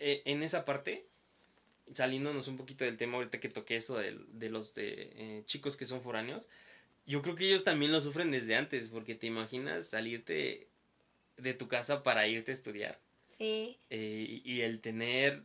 [0.00, 1.06] eh, en esa parte
[1.94, 5.78] saliéndonos un poquito del tema ahorita que toqué eso de, de los de, eh, chicos
[5.78, 6.46] que son foráneos,
[7.06, 10.68] yo creo que ellos también lo sufren desde antes, porque te imaginas salirte
[11.36, 12.98] de tu casa para irte a estudiar.
[13.30, 15.42] Sí, eh, y, el tener,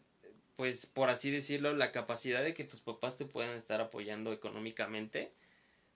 [0.55, 5.33] pues por así decirlo, la capacidad de que tus papás te puedan estar apoyando económicamente,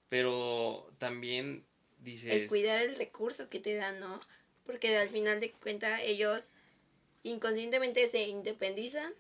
[0.10, 1.66] pero también
[2.00, 2.32] dices...
[2.34, 4.20] el cuidar el recurso que te dan, ¿no?
[4.66, 6.54] Porque al final de cuentas ellos
[7.24, 9.14] inconscientemente se independizan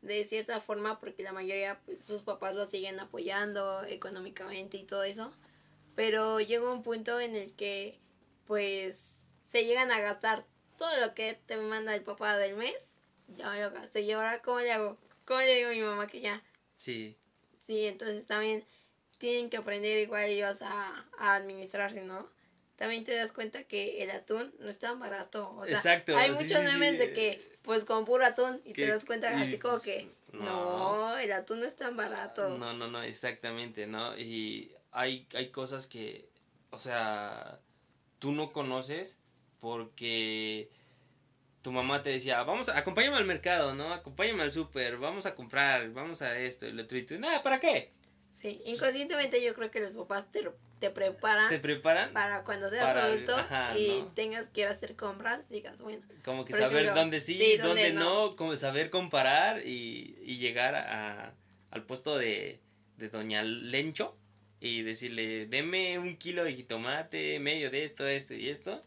[0.00, 5.04] de cierta forma porque la mayoría pues sus papás los siguen apoyando económicamente y todo
[5.04, 5.32] eso
[5.94, 7.98] pero llega un punto en el que
[8.46, 10.44] pues se llegan a gastar
[10.76, 14.42] todo lo que te manda el papá del mes ya me lo gasté y ahora
[14.42, 16.42] cómo le hago cómo le digo a mi mamá que ya
[16.76, 17.16] Sí,
[17.66, 18.62] Sí, entonces también
[19.16, 22.28] tienen que aprender igual ellos a, a administrarse, ¿no?
[22.76, 25.50] También te das cuenta que el atún no es tan barato.
[25.56, 26.72] O sea, Exacto, hay sí, muchos sí, sí.
[26.78, 29.84] memes de que, pues con puro atún, y Que- te das cuenta así como pues,
[29.84, 30.42] que, no.
[31.12, 31.16] no.
[31.16, 32.58] el atún no es tan barato.
[32.58, 34.14] No, no, no, exactamente, ¿no?
[34.18, 36.28] Y hay, hay cosas que,
[36.70, 37.60] o sea,
[38.20, 39.18] tú no conoces
[39.60, 40.70] porque
[41.62, 43.92] tu mamá te decía, vamos, a- acompáñame al mercado, ¿no?
[43.92, 46.96] Acompáñame al súper, vamos a comprar, vamos a esto y lo otro.
[46.98, 47.92] Y tú, nada, ¿para qué?
[48.34, 52.12] Sí, inconscientemente yo creo que los papás te, te preparan ¿Te preparan?
[52.12, 54.06] para cuando seas Para- adulto ajá, y ¿no?
[54.12, 57.56] tengas que ir a hacer compras, digas, bueno, Como que saber ejemplo, dónde sí, sí,
[57.56, 58.36] dónde, dónde no, no.
[58.36, 61.34] como saber comparar y, y llegar a,
[61.70, 62.60] al puesto de,
[62.98, 64.18] de Doña Lencho
[64.60, 68.80] y decirle, deme un kilo de jitomate, medio de esto, esto y esto,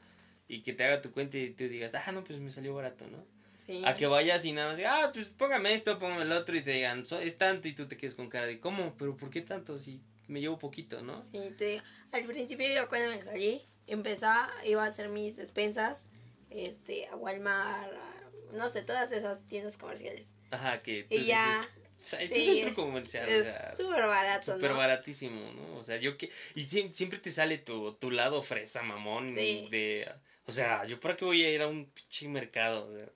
[0.47, 3.05] y que te haga tu cuenta y tú digas, ah, no, pues me salió barato,
[3.07, 3.23] ¿no?
[3.55, 3.81] sí.
[3.85, 6.71] A que vayas y nada más, ah, pues póngame esto, póngame el otro y te
[6.71, 8.95] digan, "So- es tanto y tú te quedes con cara de, ¿cómo?
[8.97, 9.77] ¿Pero por qué tanto?
[9.77, 11.21] Si me llevo poquito, ¿no?
[11.31, 16.07] Sí, te digo, al principio yo cuando me salí, empezaba, iba a hacer mis despensas,
[16.49, 20.27] este, a Walmart, a- no sé, todas esas tiendas comerciales.
[20.51, 23.31] Ajá, que tú Y ya, dices, o sea, ese sí, es un truco comercial, o
[23.31, 24.77] es sea, súper barato, Súper ¿no?
[24.77, 25.77] baratísimo, ¿no?
[25.77, 26.31] O sea, yo que...
[26.55, 29.67] Y sie- siempre te sale tu, tu lado fresa, mamón, Sí.
[29.69, 30.09] de...
[30.45, 32.87] O sea, ¿yo para qué voy a ir a un pinche mercado?
[32.89, 33.09] O sea,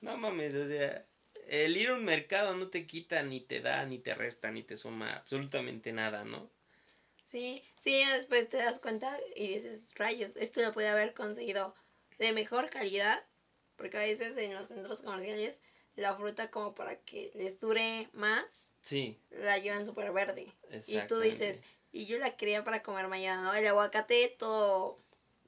[0.00, 1.04] no mames, o sea...
[1.48, 4.62] El ir a un mercado no te quita, ni te da, ni te resta, ni
[4.62, 6.50] te suma absolutamente nada, ¿no?
[7.30, 11.74] Sí, sí, después te das cuenta y dices, rayos, esto lo puede haber conseguido
[12.18, 13.22] de mejor calidad,
[13.76, 15.62] porque a veces en los centros comerciales
[15.98, 20.46] la fruta como para que les dure más, Sí, la llevan súper verde.
[20.86, 23.54] Y tú dices, y yo la quería para comer mañana, ¿no?
[23.54, 24.96] El aguacate todo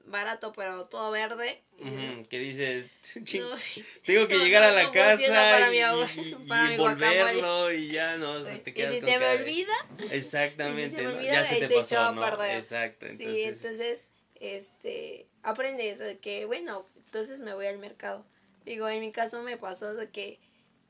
[0.05, 1.61] barato, pero todo verde.
[1.77, 2.89] y Ujú, dices, que dices,
[3.25, 3.55] "Ching, "No".
[4.05, 6.67] tengo que no, llegar no, a la no casa para y, mi y- para y
[6.67, 9.31] mi envolverlo y ya no, o sea, te y quedas si con se me cara
[9.35, 9.73] de- olvida,
[10.11, 12.43] Exactamente, Y si se me olvida, ya se te se pasó, ¿no?
[12.57, 18.25] Exacto, sí, entonces, entonces, este, aprendes de que, bueno, entonces me voy al mercado.
[18.65, 20.39] Digo, en mi caso me pasó de que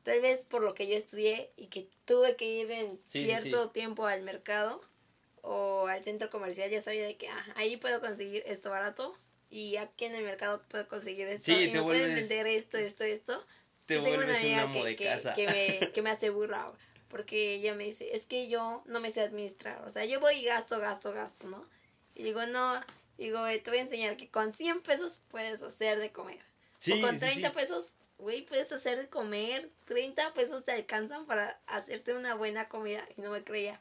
[0.03, 3.26] tal vez por lo que yo estudié y que tuve que ir en Sí, sí,
[3.26, 3.74] cierto sí.
[3.74, 4.82] tiempo al mercado
[5.41, 9.15] o al centro comercial, ya sabía de que ah, ahí puedo conseguir esto barato
[9.49, 12.78] y aquí en el mercado puedo conseguir esto Sí, y me pueden vuelves- vender esto,
[12.78, 13.45] esto, esto.
[13.86, 16.72] te Yo tengo una un amiga que, que, que me, que me hace burla
[17.09, 20.36] porque ella me dice, es que yo no me sé administrar, o sea, yo voy
[20.36, 21.67] y gasto, gasto, gasto, ¿no?
[22.15, 22.80] Y digo, no,
[23.17, 26.39] digo, "Eh, te voy a enseñar que con 100 pesos puedes hacer de comer.
[26.82, 27.55] Sí, o con sí, 30 sí.
[27.55, 33.07] pesos, güey, puedes hacer de comer, 30 pesos te alcanzan para hacerte una buena comida.
[33.15, 33.79] Y no me creía.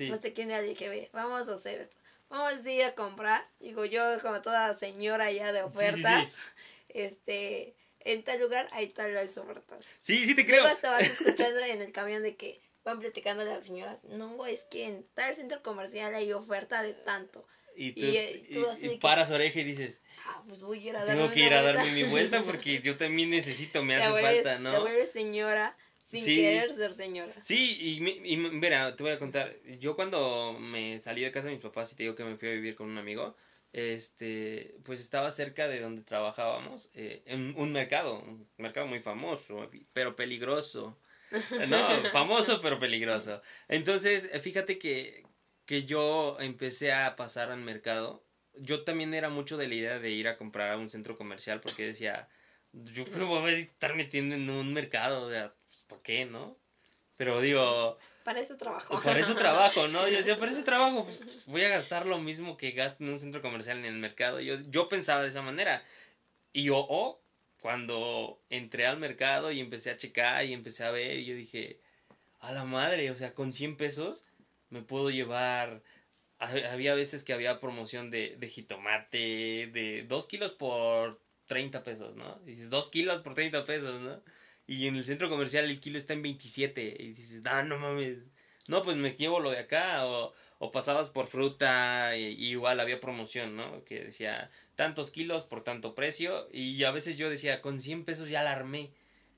[0.00, 1.96] No sé quién le dije, ve, vamos a hacer esto.
[2.28, 3.46] Vamos a ir a comprar.
[3.60, 6.38] Digo, yo como toda señora ya de ofertas,
[6.88, 9.84] este, en tal lugar hay tal las ofertas.
[10.00, 10.62] Sí, sí te creo.
[10.62, 14.86] Luego estabas escuchando en el camión de que van platicando las señoras, no, es que
[14.86, 17.46] en tal centro comercial hay oferta de tanto.
[17.82, 20.62] Y tú, y, tú y- así y de que- paras oreja y dices, Ah, pues
[20.62, 21.72] voy a ir a darme tengo que ir a vuelta".
[21.82, 24.80] darme mi vuelta porque yo también necesito, me te hace vuelves, falta, Te ¿no?
[24.82, 26.34] vuelves señora sin Sí.
[26.36, 27.32] querer ser señora.
[27.42, 31.62] Sí, y mira, te voy a contar, yo cuando me salí de casa de mis
[31.62, 33.34] papás y te digo que me fui a vivir con un amigo,
[33.72, 39.70] este, pues estaba cerca de donde trabajábamos, eh, en un mercado, un mercado muy famoso,
[39.92, 40.98] pero peligroso.
[41.68, 43.40] No, famoso pero peligroso.
[43.68, 45.24] Entonces, fíjate que,
[45.70, 48.24] que yo empecé a pasar al mercado.
[48.56, 51.60] Yo también era mucho de la idea de ir a comprar a un centro comercial
[51.60, 52.28] porque decía,
[52.72, 56.24] yo creo que voy a estar metiendo en un mercado, o sea, pues, ¿por qué,
[56.24, 56.58] no?
[57.16, 59.00] Pero digo, para eso trabajo.
[59.00, 60.08] Para eso trabajo, ¿no?
[60.08, 63.20] Yo decía, para eso trabajo, pues, voy a gastar lo mismo que gasto en un
[63.20, 64.40] centro comercial en el mercado.
[64.40, 65.84] Yo, yo pensaba de esa manera.
[66.52, 67.22] Y yo, oh,
[67.60, 71.78] cuando entré al mercado y empecé a checar y empecé a ver, y yo dije,
[72.40, 74.24] a la madre, o sea, con 100 pesos
[74.70, 75.82] me puedo llevar.
[76.38, 79.18] Había veces que había promoción de, de jitomate,
[79.72, 82.38] de 2 kilos por 30 pesos, ¿no?
[82.46, 84.22] dices, 2 kilos por 30 pesos, ¿no?
[84.70, 86.96] Y en el centro comercial el kilo está en 27.
[87.00, 88.18] Y dices, ah, no mames.
[88.68, 90.06] No, pues me llevo lo de acá.
[90.06, 92.16] O, o pasabas por fruta.
[92.16, 93.84] Y, igual había promoción, ¿no?
[93.84, 96.46] Que decía tantos kilos por tanto precio.
[96.52, 98.92] Y a veces yo decía, con 100 pesos ya la armé.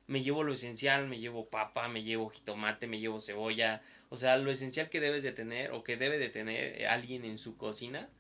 [0.07, 3.81] Me llevo lo esencial, me llevo papa, me llevo jitomate, me llevo cebolla.
[4.13, 7.39] O sea, lo esencial que debes de tener o que debe de tener alguien en
[7.39, 8.11] su cocina.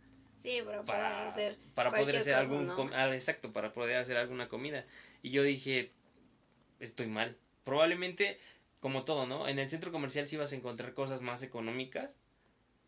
[0.43, 1.57] Sí, para, poder hacer.
[1.75, 2.73] Para poder hacer algún.
[2.95, 4.87] Ah, exacto, para poder hacer alguna comida.
[5.23, 5.93] Y yo dije,
[6.81, 7.37] estoy mal.
[7.65, 8.39] Probablemente,
[8.81, 9.47] como todo, ¿no?
[9.47, 12.19] En el centro comercial sí vas a encontrar cosas más económicas,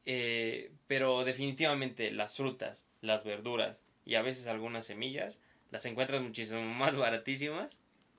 [0.07, 6.63] eh, pero definitivamente las frutas, las verduras y a veces algunas semillas las encuentras muchísimo
[6.75, 7.77] más baratísimas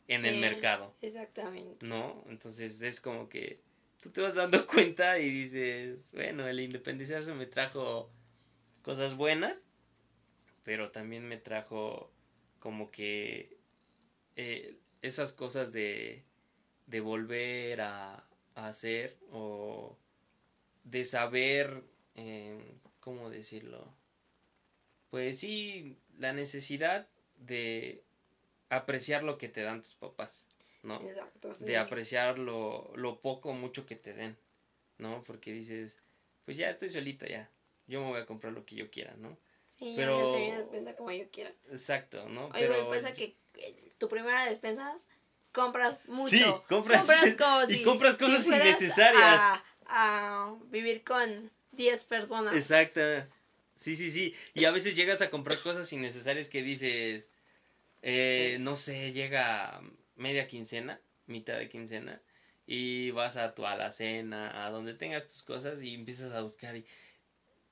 [0.08, 0.94] en el mercado.
[1.02, 1.84] Exactamente.
[1.84, 2.24] ¿No?
[2.30, 3.65] Entonces es como que
[4.06, 8.12] tú te vas dando cuenta y dices, bueno, el independizarse me trajo
[8.84, 9.64] cosas buenas,
[10.64, 12.12] pero también me trajo
[12.60, 13.58] como que
[14.36, 16.24] eh, esas cosas de,
[16.86, 19.98] de volver a, hacer o
[20.84, 21.84] de saber,
[22.14, 23.92] eh, ¿cómo decirlo?
[25.10, 28.04] Pues sí, la necesidad de
[28.70, 30.48] apreciar lo que te dan tus papás,
[30.86, 31.02] ¿no?
[31.02, 34.38] Exacto, De apreciar lo, lo poco o mucho que te den,
[34.98, 35.24] ¿no?
[35.24, 35.98] Porque dices,
[36.46, 37.50] pues ya estoy solita ya,
[37.88, 39.38] yo me voy a comprar lo que yo quiera, ¿no?
[39.78, 40.32] Sí, pero...
[40.34, 41.52] yo me despensa como yo quiera.
[41.70, 42.48] Exacto, ¿no?
[42.48, 42.88] Oye, pero...
[42.88, 43.36] pasa que
[43.98, 44.96] tu primera despensa
[45.52, 46.36] compras mucho.
[46.36, 47.06] Sí, compras,
[47.38, 49.64] como y compras cosas innecesarias.
[49.88, 52.56] A, vivir con 10 personas.
[52.56, 53.02] Exacto.
[53.76, 54.34] Sí, sí, sí.
[54.54, 57.30] Y a veces llegas a comprar cosas innecesarias que dices,
[58.02, 59.82] eh, no sé, llega
[60.16, 62.22] media quincena, mitad de quincena,
[62.68, 66.86] y vas a tu alacena, a donde tengas tus cosas y empiezas a buscar y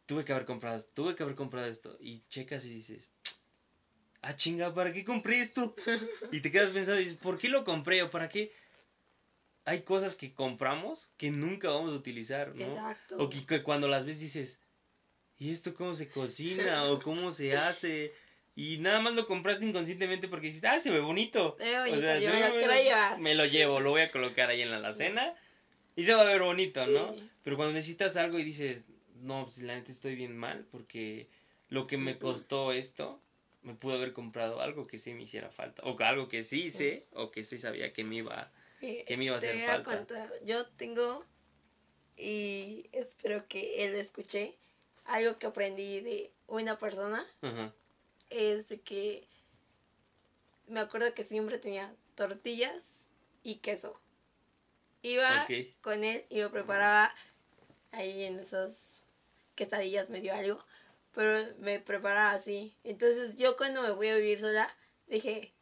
[0.06, 3.14] tuve que haber comprado, tuve que haber comprado esto y checas y dices,
[4.22, 5.76] ah, chinga, ¿para qué compré esto?
[6.32, 8.54] Y te quedas pensando, ¿por qué lo compré o para qué?
[9.66, 12.66] Hay cosas que compramos que nunca vamos a utilizar, ¿no?
[12.66, 13.18] Exacto.
[13.18, 14.62] O que, cuando las ves dices,
[15.38, 16.92] ¿y esto cómo se cocina?
[16.92, 18.14] ¿O cómo se hace?
[18.56, 21.56] Y nada más lo compraste inconscientemente porque dices, ah, se ve bonito.
[21.56, 23.20] o sea, yo me, lo quiero llevar.
[23.20, 25.34] Me lo llevo, lo voy a colocar ahí en la alacena
[25.96, 27.16] y se va a ver bonito, ¿no?
[27.44, 28.86] Pero cuando necesitas algo y dices,
[29.16, 31.30] no, pues la neta estoy bien mal porque
[31.70, 33.20] lo que me costó esto
[33.64, 37.08] me pudo haber comprado algo que sí me hiciera falta o algo que sí hice
[37.14, 40.30] o que sí sabía que me iba que me iba a hacer falta.
[40.44, 41.26] Yo tengo
[42.18, 44.58] y espero que él escuche
[45.06, 47.26] algo que aprendí de una persona
[48.34, 49.28] es de que
[50.68, 53.10] me acuerdo que siempre tenía tortillas
[53.44, 54.00] y queso.
[55.02, 55.48] Iba
[55.82, 57.14] con él y me preparaba
[57.92, 59.04] ahí en esas
[59.56, 60.60] quesadillas me dio algo
[61.14, 62.76] pero me preparaba así.
[62.84, 64.76] Entonces yo cuando me fui a vivir sola,
[65.08, 65.54] dije,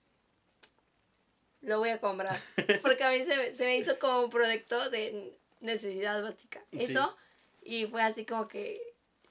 [1.61, 2.39] lo voy a comprar.
[2.81, 6.63] Porque a mí se, se me hizo como un producto de necesidad básica.
[6.71, 7.15] Eso,
[7.63, 8.81] y fue así como que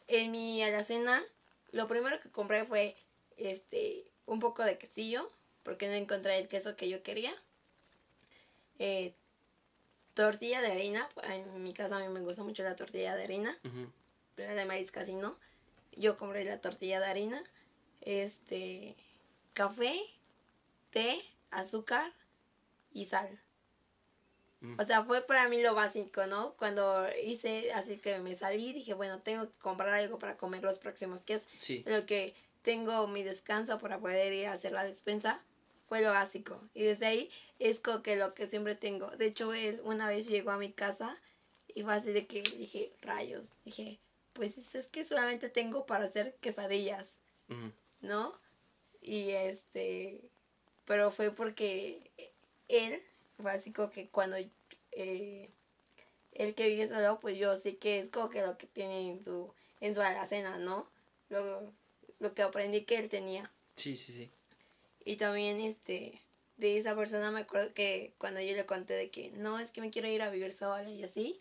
[0.06, 1.24] en mi alacena,
[1.72, 2.96] lo primero que compré fue
[3.40, 5.30] este un poco de quesillo,
[5.62, 7.34] porque no encontré el queso que yo quería.
[8.78, 9.14] Eh,
[10.14, 13.58] tortilla de harina, en mi casa a mí me gusta mucho la tortilla de harina,
[14.34, 15.36] pero la de maíz casi no
[15.96, 17.42] yo compré la tortilla de harina,
[18.00, 18.96] este,
[19.52, 20.00] café,
[20.90, 21.20] té,
[21.50, 22.12] azúcar
[22.92, 23.40] y sal.
[24.60, 24.78] Mm.
[24.78, 26.54] O sea, fue para mí lo básico, ¿no?
[26.54, 30.78] Cuando hice, así que me salí, dije, bueno, tengo que comprar algo para comer los
[30.78, 31.46] próximos días.
[31.58, 31.82] Sí.
[31.86, 35.42] Lo que tengo mi descanso para poder ir a hacer la despensa
[35.88, 36.62] fue lo básico.
[36.72, 39.10] Y desde ahí es como que lo que siempre tengo.
[39.10, 41.20] De hecho, él una vez llegó a mi casa
[41.74, 43.98] y fue así de que dije, rayos, dije,
[44.32, 47.18] pues es que solamente tengo para hacer quesadillas,
[48.00, 48.32] ¿no?
[49.00, 50.30] Y este,
[50.84, 52.10] pero fue porque
[52.68, 53.02] él,
[53.38, 54.36] básico que cuando
[54.92, 55.50] eh,
[56.32, 59.24] él que vive solo, pues yo sé que es como que lo que tiene en
[59.24, 60.88] su, en su alacena, ¿no?
[61.28, 61.72] Luego,
[62.20, 63.50] lo que aprendí que él tenía.
[63.76, 64.30] Sí, sí, sí.
[65.04, 66.22] Y también, este,
[66.56, 69.80] de esa persona me acuerdo que cuando yo le conté de que no, es que
[69.80, 71.40] me quiero ir a vivir sola y así,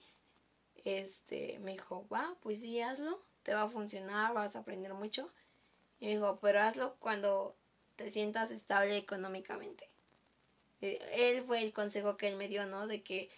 [0.85, 5.29] este, me dijo, va, pues sí, hazlo, te va a funcionar, vas a aprender mucho.
[5.99, 7.55] Y me dijo, pero hazlo cuando
[7.97, 9.89] te sientas estable económicamente.
[10.79, 12.87] Él fue el consejo que él me dio, ¿no?
[12.87, 13.29] De que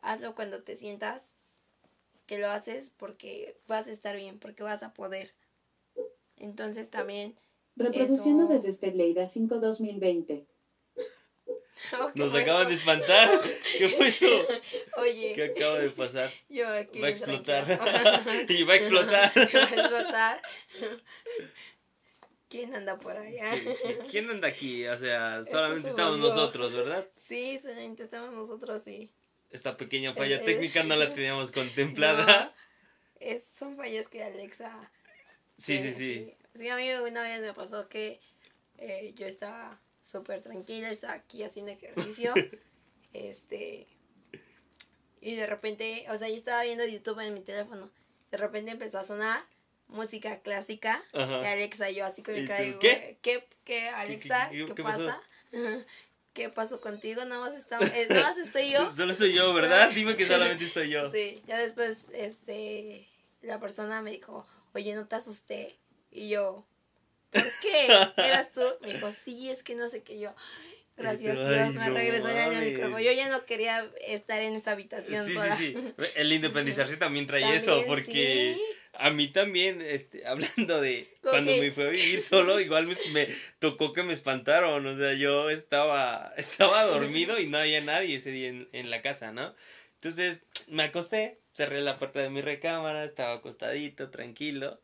[0.00, 1.22] hazlo cuando te sientas
[2.26, 5.34] que lo haces porque vas a estar bien, porque vas a poder.
[6.38, 7.36] Entonces también...
[7.76, 10.46] Reproduciendo desde Stebleida 5 2020.
[12.14, 13.42] Nos acaban de espantar.
[13.78, 14.26] ¿Qué fue eso?
[14.96, 15.32] Oye.
[15.34, 16.30] ¿Qué acaba de pasar?
[16.48, 17.64] Yo aquí va a explotar.
[18.48, 19.32] y va a explotar.
[19.36, 20.42] va a explotar.
[22.48, 23.52] ¿Quién anda por allá?
[24.10, 24.86] ¿Quién anda aquí?
[24.86, 27.06] O sea, solamente estamos nosotros, ¿verdad?
[27.14, 29.10] Sí, solamente estamos nosotros, sí.
[29.50, 32.54] Esta pequeña falla técnica no la teníamos contemplada.
[33.20, 34.90] es, son fallas que Alexa...
[35.58, 36.68] Sí, sí, sí, sí.
[36.68, 38.20] a mí una vez me pasó que
[38.78, 42.34] eh, yo estaba súper tranquila, estaba aquí haciendo ejercicio.
[43.12, 43.86] este.
[45.20, 47.90] Y de repente, o sea, yo estaba viendo YouTube en mi teléfono.
[48.30, 49.44] De repente empezó a sonar
[49.88, 51.90] música clásica de Alexa.
[51.90, 53.18] Yo así con mi cara, ¿qué?
[53.22, 53.44] ¿qué?
[53.64, 54.50] ¿Qué, Alexa?
[54.50, 55.20] ¿Qué, pasa?
[56.32, 57.24] ¿Qué pasó contigo?
[57.24, 58.92] Nada más, estamos, eh, nada más estoy yo.
[58.92, 59.90] Solo estoy yo, ¿verdad?
[59.90, 61.10] Dime que solamente estoy yo.
[61.10, 63.08] Sí, ya después, este,
[63.42, 64.46] la persona me dijo,
[64.76, 65.78] oye, no te asusté.
[66.10, 66.66] Y yo,
[67.30, 67.86] ¿por qué?
[68.16, 68.62] ¿Eras tú?
[68.82, 70.34] Me dijo, sí, es que no sé qué yo.
[70.96, 73.00] Gracias Dios, me regresó ya el micrófono.
[73.00, 77.54] Yo ya no quería estar en esa habitación sí, Sí, sí, El independizarse también trae
[77.54, 78.56] eso, porque
[78.94, 83.92] a mí también, este, hablando de cuando me fui a vivir solo, igual me, tocó
[83.92, 84.86] que me espantaron.
[84.86, 89.02] O sea, yo estaba, estaba dormido y no había nadie ese día en, en la
[89.02, 89.54] casa, ¿no?
[89.96, 94.78] Entonces me acosté, cerré la puerta de mi recámara, estaba acostadito, tranquilo.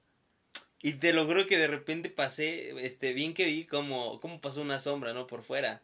[0.80, 4.62] Y te lo juro que de repente pasé, este, bien que vi como, como pasó
[4.62, 5.26] una sombra, ¿no?
[5.26, 5.82] Por fuera.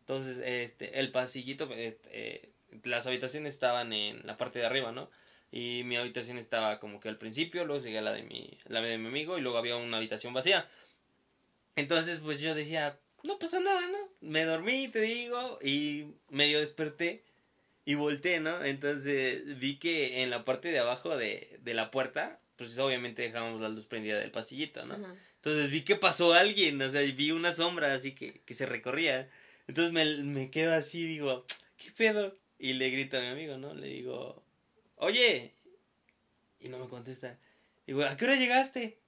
[0.00, 2.52] Entonces, este, el pasillito, este,
[2.84, 5.10] las habitaciones estaban en la parte de arriba, ¿no?
[5.50, 8.98] Y mi habitación estaba como que al principio, luego seguía la de mi, la de
[8.98, 10.68] mi amigo y luego había una habitación vacía.
[11.76, 14.10] Entonces, pues yo decía, no pasa nada, ¿no?
[14.20, 17.24] Me dormí, te digo, y medio desperté
[17.86, 18.62] y volteé, ¿no?
[18.62, 23.60] Entonces vi que en la parte de abajo de, de la puerta pues obviamente dejábamos
[23.60, 24.96] la luz prendida del pasillito, ¿no?
[25.36, 29.28] Entonces vi que pasó alguien, o sea, vi una sombra así que, que se recorría.
[29.68, 31.44] Entonces me, me quedo así, digo,
[31.76, 32.36] ¿qué pedo?
[32.58, 33.74] Y le grito a mi amigo, ¿no?
[33.74, 34.42] Le digo,
[34.96, 35.54] oye.
[36.58, 37.38] Y no me contesta.
[37.86, 38.98] Digo, ¿a qué hora llegaste?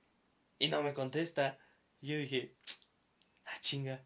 [0.58, 1.58] Y no me contesta.
[2.00, 2.52] Y yo dije,
[3.46, 4.04] ah, chinga.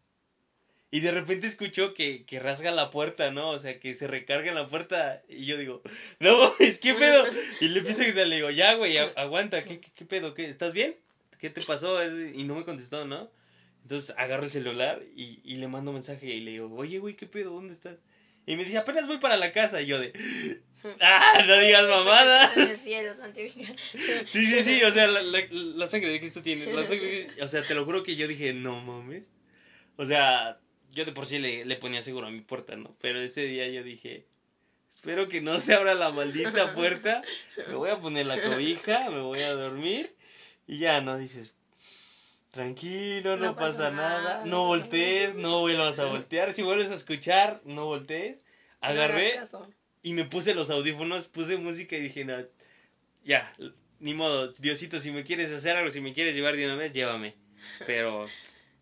[0.93, 3.49] Y de repente escucho que, que rasga la puerta, ¿no?
[3.49, 5.23] O sea, que se recarga en la puerta.
[5.27, 5.81] Y yo digo,
[6.19, 7.25] no, es ¿qué pedo?
[7.61, 10.35] Y le empiezo a gritar, le digo, ya, güey, aguanta, ¿qué, qué, pedo?
[10.35, 10.95] ¿Qué, ¿Estás bien?
[11.39, 11.99] ¿Qué te pasó?
[12.05, 13.31] Y no me contestó, ¿no?
[13.81, 17.15] Entonces agarro el celular y, y le mando un mensaje y le digo, oye, güey,
[17.15, 17.53] ¿qué pedo?
[17.53, 17.97] ¿Dónde estás?
[18.45, 19.81] Y me dice, apenas voy para la casa.
[19.81, 20.13] Y yo de,
[21.01, 22.53] ¡ah, no digas mamadas!
[24.27, 26.71] Sí, sí, sí, o sea, la, la, sangre de Cristo tiene.
[26.71, 29.31] La sangre, o sea, te lo juro que yo dije, no mames.
[29.97, 30.59] O sea,
[30.93, 32.95] yo de por sí le, le ponía seguro a mi puerta, ¿no?
[33.01, 34.25] Pero ese día yo dije,
[34.91, 37.23] espero que no se abra la maldita puerta,
[37.67, 40.15] me voy a poner la cobija, me voy a dormir
[40.67, 41.17] y ya, ¿no?
[41.17, 41.55] Dices,
[42.51, 47.85] tranquilo, no, pasa, nada, no voltees, no vuelvas a voltear, si vuelves a escuchar, no
[47.85, 48.37] voltees.
[48.79, 49.39] Agarré
[50.03, 52.35] y me puse los audífonos, puse música y dije, no,
[53.23, 53.53] ya,
[53.99, 56.91] ni modo, Diosito, si me quieres hacer algo, si me quieres llevar de una vez,
[56.93, 57.35] llévame.
[57.87, 58.27] Pero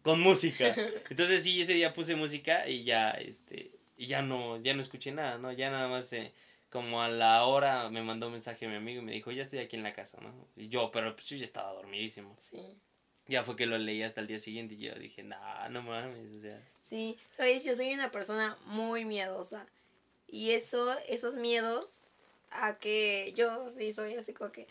[0.01, 0.73] con música.
[1.09, 5.11] Entonces sí, ese día puse música y ya, este, y ya no, ya no escuché
[5.11, 5.51] nada, ¿no?
[5.51, 6.33] Ya nada más, eh,
[6.69, 9.43] como a la hora me mandó un mensaje a mi amigo y me dijo, ya
[9.43, 10.33] estoy aquí en la casa, ¿no?
[10.55, 12.35] Y yo, pero pues yo ya estaba dormidísimo.
[12.39, 12.77] Sí.
[13.27, 16.31] Ya fue que lo leí hasta el día siguiente y yo dije, nah, no mames,
[16.33, 16.59] o sea.
[16.81, 19.67] Sí, sabes, yo soy una persona muy miedosa.
[20.27, 22.09] Y eso, esos miedos
[22.49, 24.67] a que yo sí soy así como que,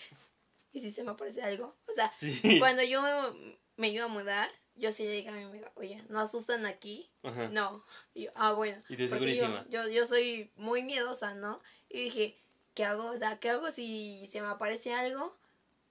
[0.72, 1.76] ¿y si se me aparece algo?
[1.87, 2.12] O sea,
[2.59, 6.03] cuando yo me, me iba a mudar, yo sí le dije a mi amiga, oye,
[6.09, 7.11] ¿no asustan aquí?
[7.51, 7.83] No.
[8.14, 8.83] Y yo, ah, bueno.
[8.89, 11.61] Y yo, yo, yo, soy muy miedosa, ¿no?
[11.89, 12.39] Y dije,
[12.75, 13.11] ¿qué hago?
[13.11, 15.37] O sea, ¿qué hago si se me aparece algo?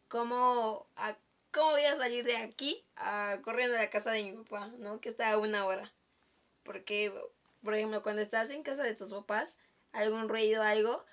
[0.08, 1.16] ¿Cómo, a,
[1.52, 5.00] cómo voy a salir de aquí a, corriendo a la casa de mi papá, ¿no?
[5.00, 5.92] Que está a una hora.
[6.64, 7.14] Porque,
[7.64, 9.58] por ejemplo, cuando estás en casa de tus papás,
[9.92, 11.06] algún ruido, algo,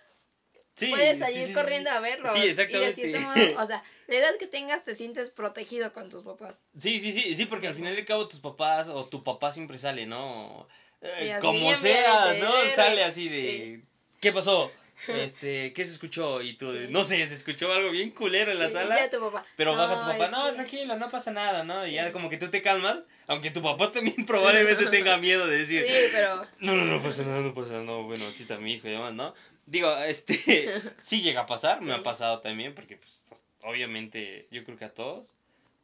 [0.91, 2.33] puedes salir corriendo a verlo.
[2.35, 3.01] Sí, exactamente.
[3.01, 6.59] Y de modo, o sea, la edad que tengas te sientes protegido con tus papás.
[6.79, 9.53] Sí, sí, sí, sí, porque al final y al cabo tus papás o tu papá
[9.53, 10.69] siempre sale, ¿no?
[11.01, 12.53] Eh, como sea, ¿no?
[12.75, 13.83] Sale así de...
[14.21, 14.73] ¿Qué pasó?
[15.09, 16.41] este, ¿qué se escuchó?
[16.43, 18.97] Y tú, no sé, se escuchó algo bien culero en la sala.
[18.97, 19.45] ya tu papá.
[19.57, 21.87] Pero "No, baja tu papá, no, que- tranquilo, no pasa nada, ¿no?
[21.87, 25.59] Y ya como que tú te calmas, aunque tu papá también probablemente tenga miedo de
[25.59, 28.59] decir, Sí, pero no, no, no pasa nada, no pasa nada, no, bueno, aquí está
[28.59, 29.35] mi hijo y demás, ¿no?
[29.67, 30.35] Digo, este,
[31.03, 32.01] sí llega a pasar, me Sí.
[32.01, 33.27] ha pasado también, porque pues,
[33.63, 35.35] obviamente yo creo que a todos,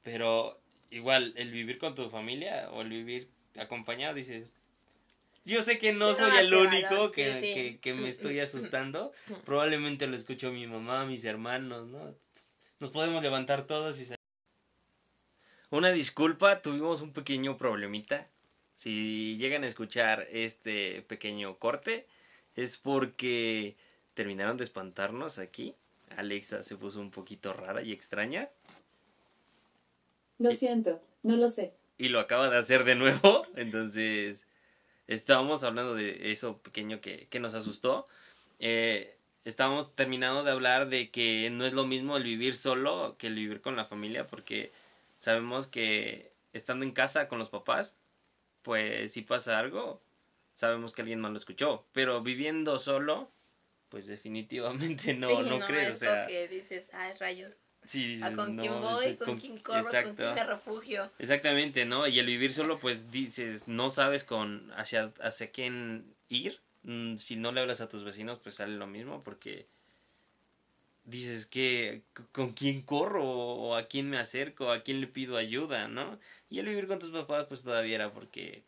[0.03, 0.61] pero
[0.91, 4.53] igual el vivir con tu familia o el vivir acompañado, dices,
[5.45, 7.55] yo sé que no Tiene soy el único que, sí, sí.
[7.55, 9.13] que, que me estoy asustando,
[9.45, 12.15] probablemente lo escuchó mi mamá, mis hermanos, ¿no?
[12.79, 14.17] Nos podemos levantar todos y salir.
[15.71, 18.29] Una disculpa, tuvimos un pequeño problemita.
[18.77, 22.07] Si llegan a escuchar este pequeño corte,
[22.57, 23.77] es porque
[24.15, 25.75] terminaron de espantarnos aquí.
[26.17, 28.51] Alexa se puso un poquito rara y extraña
[30.39, 31.73] Lo siento, no lo sé.
[31.99, 33.47] y lo acaba de hacer de nuevo.
[33.57, 34.47] Entonces,
[35.07, 38.09] estábamos hablando de eso pequeño que, que nos asustó.
[38.59, 43.29] Eh, estábamos terminando de hablar de que no es lo mismo el vivir solo que
[43.29, 44.73] el vivir con la familia, porque
[45.19, 47.97] sabemos que estando en casa con los papás,
[48.63, 50.01] pues si pasa algo,
[50.63, 51.85] sabemos que alguien más lo escuchó.
[51.93, 53.33] Pero viviendo solo,
[53.89, 55.89] pues definitivamente no, sí, no, no, crees.
[55.89, 59.17] O es sea, lo que dices, ay, rayos, sí, dices, ¿a con no, quién voy?
[59.17, 59.83] ¿Con, quién corro?
[59.83, 61.11] ¿Con quién me refugio?
[61.19, 62.07] Exactamente, ¿no?
[62.07, 66.61] Y el vivir solo, pues dices, no sabes con hacia, hacia quién ir.
[66.85, 69.67] Mm, Si no le hablas a tus vecinos, pues sale lo mismo, porque
[71.05, 75.89] dices que con quién corro o a quién me acerco, a quién le pido ayuda,
[75.89, 76.21] ¿no?
[76.49, 78.63] Y el vivir con tus papás, pues todavía era porque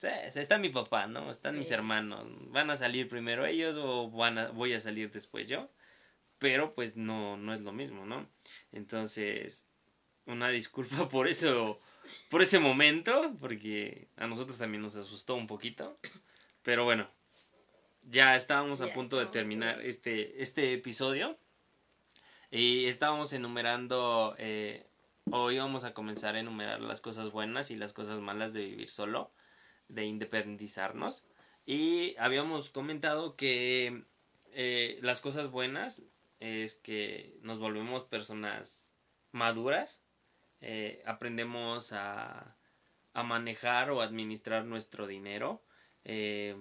[0.00, 1.30] sea, está mi papá, ¿no?
[1.30, 1.74] Están mis Sí.
[1.74, 2.26] hermanos.
[2.52, 5.70] ¿Van a salir primero ellos o van a, voy a salir después yo?
[6.38, 8.28] Pero pues no, no es lo mismo, ¿no?
[8.72, 9.68] Entonces,
[10.26, 11.80] una disculpa por eso,
[12.30, 15.98] por ese momento, porque a nosotros también nos asustó un poquito.
[16.62, 17.08] Pero bueno,
[18.02, 19.90] ya estábamos a Ya punto de terminar bien.
[19.90, 21.36] este, este episodio.
[22.50, 24.86] Y estábamos enumerando, eh,
[25.30, 28.88] o íbamos a comenzar a enumerar las cosas buenas y las cosas malas de vivir
[28.88, 29.32] solo,
[29.88, 31.26] de independizarnos.
[31.66, 34.04] Y habíamos comentado que
[34.52, 36.02] eh, las cosas buenas
[36.40, 38.94] es que nos volvemos personas
[39.32, 40.02] maduras,
[40.60, 42.56] eh, aprendemos a,
[43.12, 45.62] a manejar o administrar nuestro dinero,
[46.04, 46.56] eh,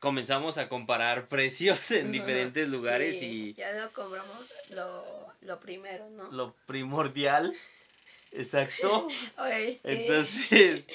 [0.00, 6.10] comenzamos a comparar precios en diferentes lugares Sí, y Ya lo cobramos lo, lo primero,
[6.10, 6.30] ¿no?
[6.32, 7.54] lo primordial,
[8.32, 9.08] exacto.
[9.38, 10.86] Oye, Entonces,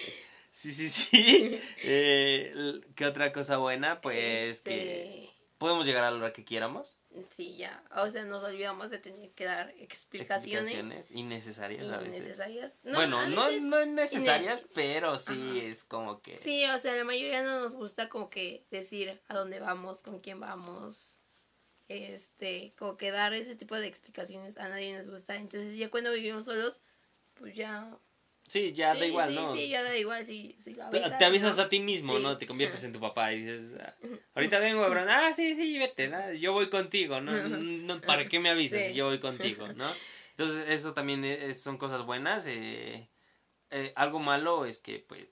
[0.62, 1.59] sí, sí, sí.
[1.84, 4.01] Eh, ¿Qué otra cosa buena?
[4.01, 6.97] Pues que este, podemos llegar a la hora que quieramos.
[7.30, 7.84] Sí, ya.
[7.95, 12.16] O sea, nos olvidamos de tener que dar explicaciones, innecesarias a veces.
[12.20, 12.80] innecesarias.
[12.84, 15.68] bueno, a no, veces- no innecesarias, pero sí Ajá.
[15.68, 16.38] es como que...
[16.38, 20.20] Sí, o sea, la mayoría no nos gusta como que decir a dónde vamos, con
[20.20, 21.20] quién vamos.
[21.89, 25.36] Este, como que dar ese tipo de explicaciones a nadie nos gusta.
[25.36, 26.82] Entonces, ya cuando vivimos solos,
[27.34, 27.97] pues ya.
[28.52, 29.47] Sí, ya sí, da igual, sí, ¿no?
[29.47, 31.64] Sí, ya da igual si, si lo Te- avisas, te avisas ¿no?
[31.64, 32.24] a ti mismo, Sí.
[32.24, 32.38] ¿no?
[32.38, 33.93] Te conviertes en tu papá y dices, "Ah,
[34.36, 36.34] ahorita vengo, Abraham, ah, sí, sí, vete, ¿no?
[36.34, 37.32] yo voy contigo, ¿no?
[37.47, 38.89] No, ¿Para qué me avisas Sí.
[38.89, 39.95] si yo voy contigo, ¿no?
[40.32, 42.45] Entonces, eso también es- son cosas buenas.
[42.45, 43.08] eh,
[43.70, 45.28] eh, algo malo es que, pues,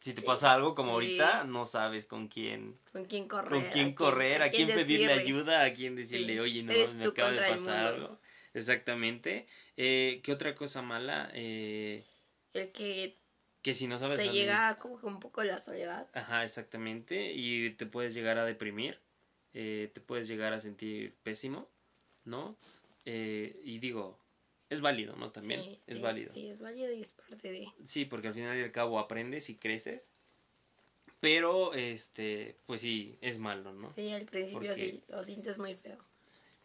[0.00, 0.94] si te Sí, pasa algo como sí.
[0.94, 3.50] ahorita, no sabes con quién, Con quién correr.
[3.50, 7.04] con quién a correr, a quién, pedirle ayuda, a quién decirle, Sí, oye, no, me
[7.04, 8.18] acaba de pasar algo.
[8.54, 9.46] Exactamente.
[9.76, 11.30] Eh, ¿Qué otra cosa mala?
[11.34, 12.04] Eh,
[12.54, 13.16] El que
[13.62, 16.08] que si no sabes te llega como que un poco la soledad.
[16.14, 17.32] Ajá, exactamente.
[17.34, 18.98] Y te puedes llegar a deprimir.
[19.52, 21.68] eh, te puedes llegar a sentir pésimo,
[22.24, 22.56] ¿no?
[23.04, 24.18] Eh, y digo,
[24.70, 25.30] es válido, ¿no?
[25.32, 26.32] También Sí, es sí, válido.
[26.32, 27.68] Sí, es válido y es parte de.
[27.84, 30.12] Sí, porque al final y al cabo aprendes y creces.
[31.20, 33.92] Pero, este, pues sí, es malo, ¿no?
[33.92, 35.98] Sí, al principio Porque- sí lo sientes muy feo.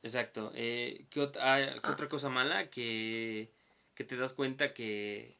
[0.01, 0.51] Exacto.
[0.55, 2.69] Eh, ¿qué, ot- ah, qué otra cosa mala?
[2.69, 3.49] Que,
[3.95, 5.35] que te das cuenta que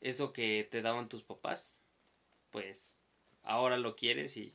[0.00, 1.82] eso que te daban tus papás,
[2.50, 2.96] pues
[3.42, 4.54] ahora lo quieres y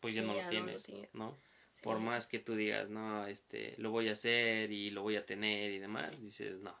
[0.00, 1.14] pues ya Sí, no ya lo no lo tienes, tienes.
[1.14, 1.40] ¿no?
[1.70, 1.82] Sí.
[1.82, 5.26] Por más que tú digas, no, este, lo voy a hacer y lo voy a
[5.26, 6.78] tener y demás, dices, no,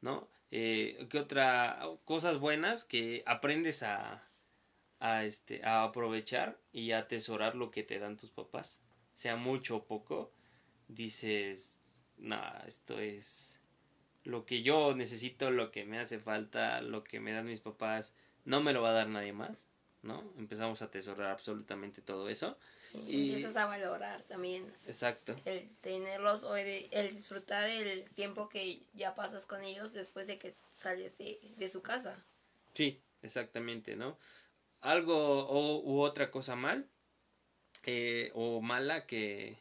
[0.00, 0.30] ¿no?
[0.50, 1.80] Eh, ¿Qué otra?
[2.04, 4.30] Cosas buenas que aprendes a,
[5.00, 8.82] a, este, a aprovechar y a atesorar lo que te dan tus papás,
[9.12, 10.32] sea mucho o poco,
[10.88, 11.80] dices,
[12.16, 13.57] no, esto es
[14.28, 18.14] lo que yo necesito, lo que me hace falta, lo que me dan mis papás,
[18.44, 19.68] no me lo va a dar nadie más,
[20.02, 20.22] ¿no?
[20.38, 22.58] Empezamos a atesorar absolutamente todo eso.
[22.92, 25.34] Y y- empiezas a valorar también Exacto.
[25.46, 30.38] el tenerlos o el, el disfrutar el tiempo que ya pasas con ellos después de
[30.38, 32.14] que sales de, de su casa.
[32.74, 34.18] Sí, exactamente, ¿no?
[34.82, 36.86] Algo o, u otra cosa mal
[37.86, 39.56] eh, o mala que,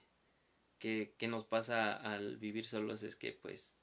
[0.79, 3.76] que, que nos pasa al vivir solos es que pues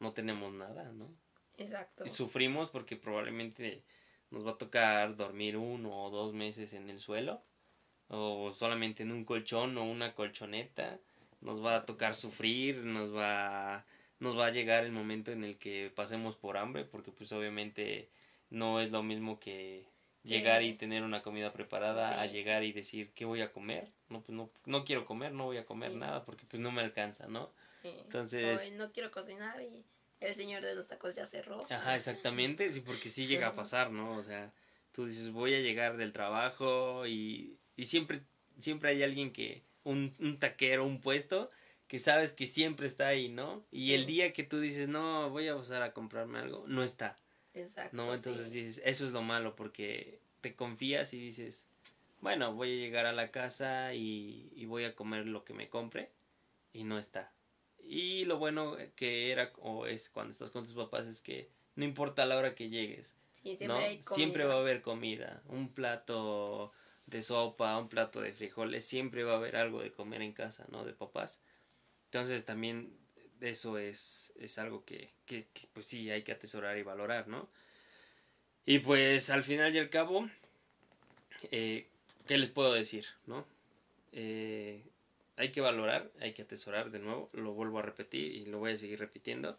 [0.00, 1.08] no tenemos nada, ¿no?
[1.56, 2.04] Exacto.
[2.04, 3.84] Y sufrimos porque probablemente
[4.30, 7.42] nos va a tocar dormir uno o dos meses en el suelo
[8.08, 10.98] o solamente en un colchón o una colchoneta.
[11.40, 13.84] Nos va a tocar sufrir, nos va
[14.20, 18.08] nos va a llegar el momento en el que pasemos por hambre porque pues obviamente
[18.48, 19.86] no es lo mismo que
[20.22, 24.22] llegar y tener una comida preparada a llegar y decir qué voy a comer no
[24.22, 25.98] pues no no quiero comer no voy a comer Sí.
[25.98, 27.52] nada porque pues no me alcanza no
[27.84, 27.94] Sí.
[28.02, 29.84] entonces- O no quiero cocinar y
[30.20, 31.66] el señor de los tacos ya cerró.
[31.70, 34.16] Ajá, exactamente, sí, porque sí llega a pasar, ¿no?
[34.16, 34.50] O sea,
[34.92, 38.22] tú dices, voy a llegar del trabajo y, y siempre,
[38.58, 41.50] siempre hay alguien que, un, un taquero, un puesto,
[41.86, 43.66] que sabes que siempre está ahí, ¿no?
[43.70, 47.18] Y el día que tú dices, no, voy a pasar a comprarme algo, no está,
[47.52, 47.94] Exacto.
[47.94, 48.14] ¿no?
[48.14, 48.60] Entonces sí.
[48.62, 51.68] dices, eso es lo malo, porque te confías y dices,
[52.22, 55.68] bueno, voy a llegar a la casa y, y voy a comer lo que me
[55.68, 56.10] compre,
[56.72, 57.30] y no está.
[57.86, 61.84] Y lo bueno que era o es cuando estás con tus papás es que no
[61.84, 63.76] importa la hora que llegues, Sí, siempre ¿no?
[63.76, 64.14] hay comida.
[64.14, 66.72] Siempre va a haber comida, un plato
[67.06, 70.64] de sopa, un plato de frijoles, siempre va a haber algo de comer en casa,
[70.70, 70.84] ¿no?
[70.84, 71.42] De papás.
[72.06, 72.96] Entonces también
[73.40, 77.50] eso es, es algo que, que, que, pues sí hay que atesorar y valorar, ¿no?
[78.64, 80.28] Y pues al final y al cabo,
[81.50, 81.86] eh,
[82.26, 83.46] ¿qué les puedo decir, no?
[84.12, 84.82] Eh,
[85.36, 88.72] hay que valorar, hay que atesorar de nuevo, lo vuelvo a repetir y lo voy
[88.72, 89.58] a seguir repitiendo.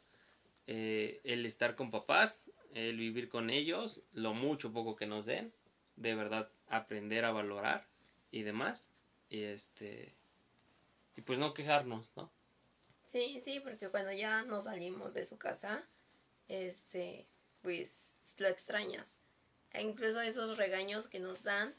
[0.67, 5.53] Eh, el estar con papás, el vivir con ellos, lo mucho poco que nos den,
[5.95, 7.87] de verdad aprender a valorar
[8.31, 8.89] y demás.
[9.29, 10.13] Y este
[11.15, 12.29] y pues no quejarnos, ¿no?
[13.05, 15.87] Sí, sí, porque cuando ya nos salimos de su casa,
[16.47, 17.25] este,
[17.61, 19.17] pues lo extrañas.
[19.71, 21.73] E incluso esos regaños que nos dan,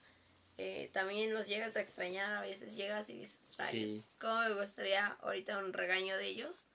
[0.59, 2.35] eh, también los llegas a extrañar.
[2.37, 4.05] A veces llegas y dices, rayos, Sí.
[4.19, 6.69] ¿cómo me gustaría ahorita un regaño de ellos?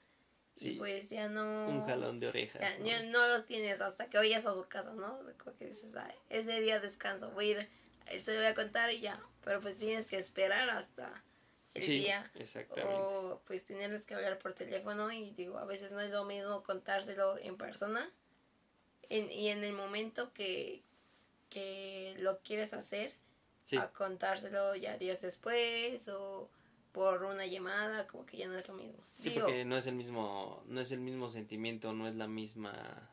[0.56, 0.72] Sí.
[0.72, 1.70] Y pues ya no.
[1.70, 2.62] Un jalón de orejas.
[2.62, 2.86] Ya, ¿no?
[2.86, 5.18] ya no los tienes hasta que vayas a su casa, ¿no?
[5.38, 7.70] Como que dices, "Ay, ese día descanso, voy a ir,
[8.08, 9.20] él se lo voy a contar y ya.
[9.44, 11.24] Pero pues tienes que esperar hasta
[11.74, 12.30] el Sí, día.
[12.36, 12.94] exactamente.
[12.94, 16.62] O pues tenerles que hablar por teléfono y digo, a veces no es lo mismo
[16.64, 18.12] contárselo en persona.
[19.10, 20.84] En- y en el momento que,
[21.50, 23.14] que lo quieres hacer,
[23.66, 26.50] Sí, a contárselo ya días después o
[26.92, 29.02] por una llamada, como que ya no es lo mismo.
[29.22, 32.28] sí, Digo, porque no es el mismo, no es el mismo sentimiento, no es la
[32.28, 33.10] misma,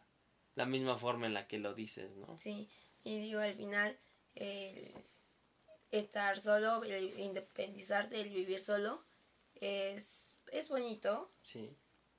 [0.56, 2.38] la misma forma en la que lo dices, ¿no?
[2.38, 2.68] Sí,
[3.04, 3.96] y digo, al final,
[4.34, 4.92] el
[5.90, 9.02] estar solo, el independizarte, el vivir solo,
[9.60, 11.70] es, es bonito, Sí.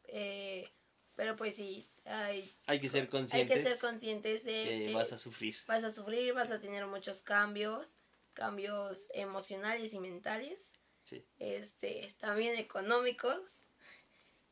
[0.07, 0.69] eh,
[1.15, 4.93] pero pues sí, hay, Hay que ser hay conscientes que ser conscientes de que que
[4.95, 5.55] vas a sufrir.
[5.67, 7.97] vas a sufrir, vas a tener muchos cambios,
[8.39, 10.73] cambios emocionales y mentales,
[11.03, 11.25] Sí.
[11.39, 13.65] este, también económicos,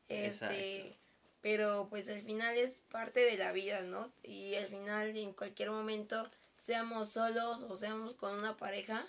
[0.08, 1.00] este, Exacto.
[1.40, 4.12] pero pues al final es parte de la vida, ¿no?
[4.22, 9.06] Y al final en cualquier momento, seamos solos o seamos con una pareja,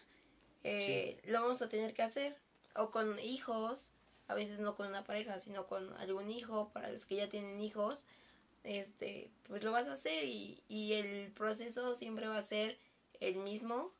[0.64, 2.38] eh, lo vamos a tener que hacer,
[2.76, 3.92] o con hijos,
[4.28, 7.60] a veces no con una pareja, sino con algún hijo, para los que ya tienen
[7.62, 8.06] hijos,
[8.64, 12.78] este, pues lo vas a hacer y, y el proceso siempre va a ser
[13.20, 13.94] el mismo,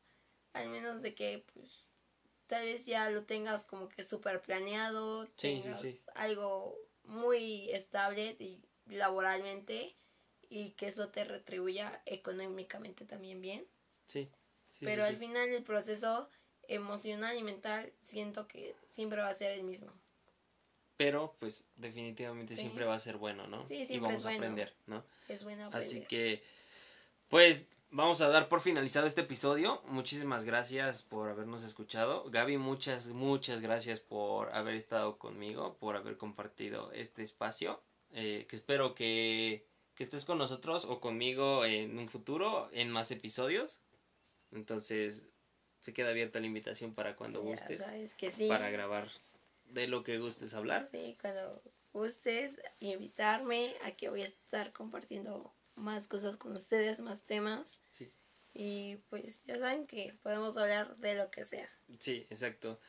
[0.54, 1.90] al menos de que pues
[2.48, 6.00] tal vez ya lo tengas como que súper planeado, Sí, tengas sí.
[6.16, 9.96] algo muy estable y laboralmente
[10.50, 13.68] y que eso te retribuya económicamente también bien.
[14.08, 14.30] Sí.
[14.80, 16.30] Pero al final el proceso
[16.68, 19.92] emocional y mental siento que siempre va a ser el mismo.
[20.98, 23.66] Pero pues definitivamente siempre va a ser bueno, ¿no?
[23.68, 24.44] Sí, y siempre vamos es a bueno.
[24.44, 25.06] aprender, ¿no?
[25.28, 25.88] Es bueno aprender.
[25.88, 26.44] Así que,
[27.30, 29.82] pues, vamos a dar por finalizado este episodio.
[29.86, 32.30] Muchísimas gracias por habernos escuchado.
[32.30, 37.82] Gaby, muchas, muchas gracias por haber estado conmigo, por haber compartido este espacio.
[38.12, 43.12] Eh, que espero que, que estés con nosotros o conmigo en un futuro, en más
[43.12, 43.82] episodios.
[44.52, 45.28] Entonces,
[45.80, 48.48] se queda abierta la invitación para cuando Ya gustes, sabes que sí.
[48.48, 49.08] para grabar
[49.66, 50.88] de lo que gustes hablar.
[50.90, 51.62] Sí, cuando
[51.94, 57.82] gustes invitarme, aquí voy a estar compartiendo más cosas con ustedes, más temas.
[57.98, 58.14] Sí.
[58.54, 61.70] Y pues ya saben que podemos hablar de lo que sea.
[62.00, 62.80] Sí, exacto.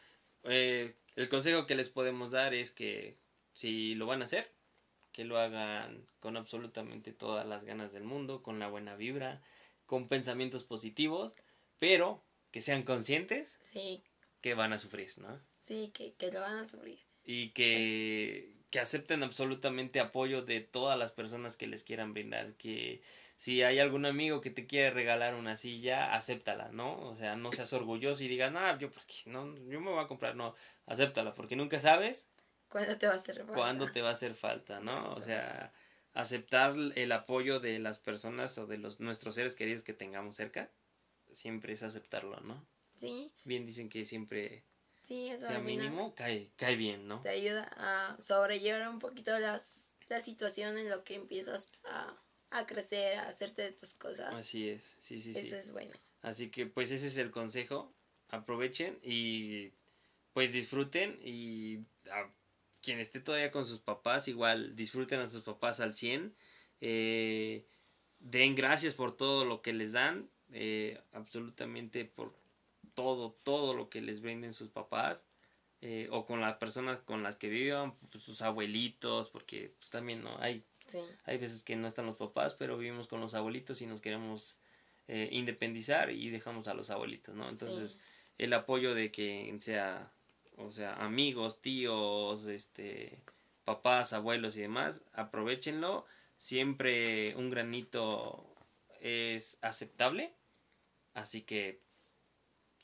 [0.45, 3.19] Eh, el consejo que les podemos dar es que
[3.53, 4.57] si lo van a hacer,
[5.13, 9.43] que lo hagan con absolutamente todas las ganas del mundo, con la buena vibra,
[9.87, 11.37] con pensamientos positivos,
[11.79, 14.03] pero que sean conscientes Sí,
[14.41, 15.41] que van a sufrir, ¿no?
[15.63, 17.01] sí, que, que lo van a sufrir.
[17.25, 23.03] y que, que acepten absolutamente apoyo de todas las personas que les quieran brindar, que
[23.37, 27.01] si hay algún amigo que te quiere regalar una silla, acéptala, ¿no?
[27.09, 30.09] O sea, no seas orgulloso y digas, no, yo, porque, no, yo me voy a
[30.09, 30.55] comprar, no,
[30.87, 32.31] acéptala, porque nunca sabes
[32.71, 33.53] ¿Cuándo te va a hacer falta?
[33.55, 35.13] cuándo te va a hacer falta, ¿no?
[35.15, 35.73] O sea,
[36.13, 40.71] aceptar el apoyo de las personas o de los nuestros seres queridos que tengamos cerca,
[41.33, 42.65] siempre es aceptarlo, ¿no?
[42.97, 44.63] Sí, Bien dicen que siempre
[45.11, 47.21] sí, eso sea al final mínimo, cae, cae bien, ¿no?
[47.23, 52.17] te ayuda a sobrellevar un poquito las, la situación en lo que empiezas a,
[52.51, 54.33] a crecer, a hacerte de tus cosas.
[54.33, 55.49] Así es, sí, sí, sí.
[55.49, 55.93] Eso es bueno.
[56.23, 57.93] Así que pues ese es el consejo.
[58.29, 59.73] Aprovechen y
[60.33, 61.79] pues disfruten y
[62.09, 62.31] a
[62.81, 66.33] quien esté todavía con sus papás, igual disfruten a sus papás al 100.
[66.81, 67.67] Eh,
[68.21, 72.40] den gracias por todo lo que les dan, eh, absolutamente por
[72.95, 75.27] todo, todo lo que les brinden sus papás.
[75.83, 80.23] eh, o con las personas con las que vivan, pues, sus abuelitos, porque pues también
[80.23, 83.81] no hay Sí, hay veces que no están los papás, pero vivimos con los abuelitos
[83.83, 84.59] y nos queremos
[85.09, 87.49] eh, independizar y dejamos a los abuelitos, ¿no?
[87.49, 88.01] Entonces, Sí.
[88.39, 90.13] el apoyo de que sea,
[90.57, 93.23] o sea, amigos, tíos, este,
[93.65, 96.05] papás, abuelos y demás, aprovechenlo.
[96.39, 98.55] Siempre un granito
[99.01, 100.33] es aceptable,
[101.15, 101.81] así que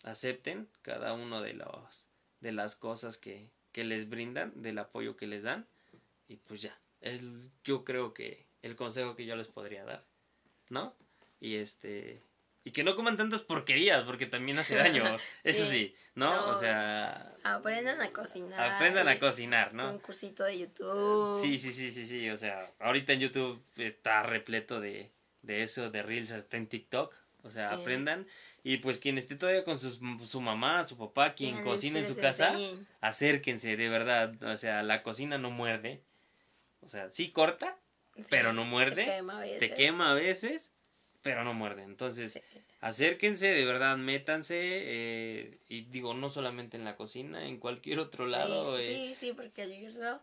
[0.07, 2.09] acepten cada uno de los
[2.41, 5.67] de las cosas que, que les brindan, del apoyo que les dan
[6.29, 7.21] y pues ya, es
[7.65, 10.05] yo creo que el consejo que yo les podría dar,
[10.71, 10.95] ¿no?
[11.41, 12.23] Y este
[12.65, 15.05] y que no coman tantas porquerías porque también hace daño,
[15.45, 15.71] eso Sí.
[15.71, 16.31] sí, ¿no?
[16.35, 16.49] No.
[16.51, 18.73] O sea, aprendan a cocinar.
[18.73, 19.99] aprendan a cocinar, Un ¿no?
[20.01, 21.41] cursito de YouTube.
[21.41, 25.11] Sí, sí, sí, sí, sí, o sea, ahorita en YouTube está repleto de,
[25.43, 27.81] de eso, de Reels, hasta en TikTok, o sea, Sí.
[27.83, 28.27] aprendan.
[28.69, 32.17] Y pues quien esté todavía con sus, su mamá, su papá, quien cocina en su
[32.17, 32.59] casa,
[33.01, 36.03] acérquense, de verdad, o sea, la cocina no muerde,
[36.81, 37.79] o sea, sí corta,
[38.17, 39.61] Sí, pero no muerde, Te quema a veces.
[39.61, 40.73] te quema a veces,
[41.23, 41.85] pero no muerde.
[41.85, 42.41] Entonces, Sí.
[42.81, 48.27] acérquense, de verdad, métanse, eh, y digo, no solamente en la cocina, en cualquier otro
[48.27, 48.79] lado.
[48.81, 50.21] sí, eh, sí, sí, porque solo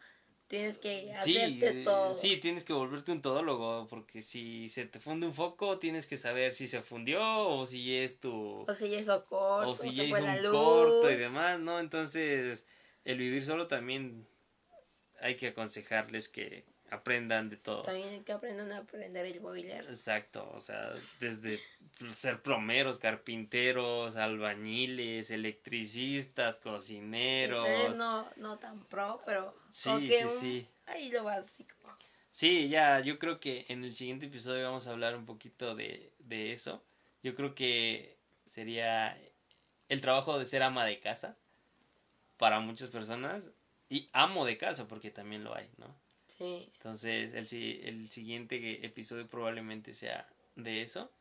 [0.47, 2.13] tienes que hacerte eh, todo.
[2.13, 6.17] sí, tienes que volverte un todólogo, porque si se te funde un foco, tienes que
[6.17, 8.63] saber si se fundió o si es tu...
[8.67, 10.51] O si ya hizo corto, o si ya hizo fue la un luz.
[10.51, 11.79] corto y demás, ¿no?
[11.79, 12.65] Entonces,
[13.05, 14.27] el vivir solo también
[15.19, 17.81] hay que aconsejarles que aprendan de todo.
[17.81, 19.85] También que aprendan a aprender el boiler.
[19.89, 21.59] Exacto, o sea, desde
[22.13, 27.65] ser plomeros, carpinteros, albañiles, electricistas, cocineros.
[27.65, 30.69] Entonces no, no tan pro, pero Sí, sí, un- sí.
[30.85, 31.75] ahí lo básico.
[32.31, 36.13] Sí, ya, yo creo que en el siguiente episodio vamos a hablar un poquito de,
[36.19, 36.83] de eso.
[37.21, 39.15] Yo creo que sería
[39.89, 41.37] el trabajo de ser ama de casa
[42.37, 43.51] para muchas personas
[43.89, 45.95] y amo de casa porque también lo hay, ¿no?
[46.38, 46.69] Sí.
[46.76, 51.11] Entonces el, si- el siguiente episodio probablemente sea de eso.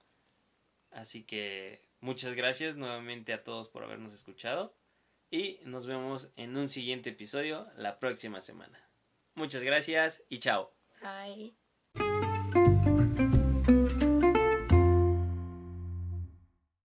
[0.90, 4.74] Así que muchas gracias nuevamente a todos por habernos escuchado
[5.30, 8.78] y nos vemos en un siguiente episodio la próxima semana.
[9.34, 10.72] Muchas gracias y chao.
[11.02, 11.56] Ay.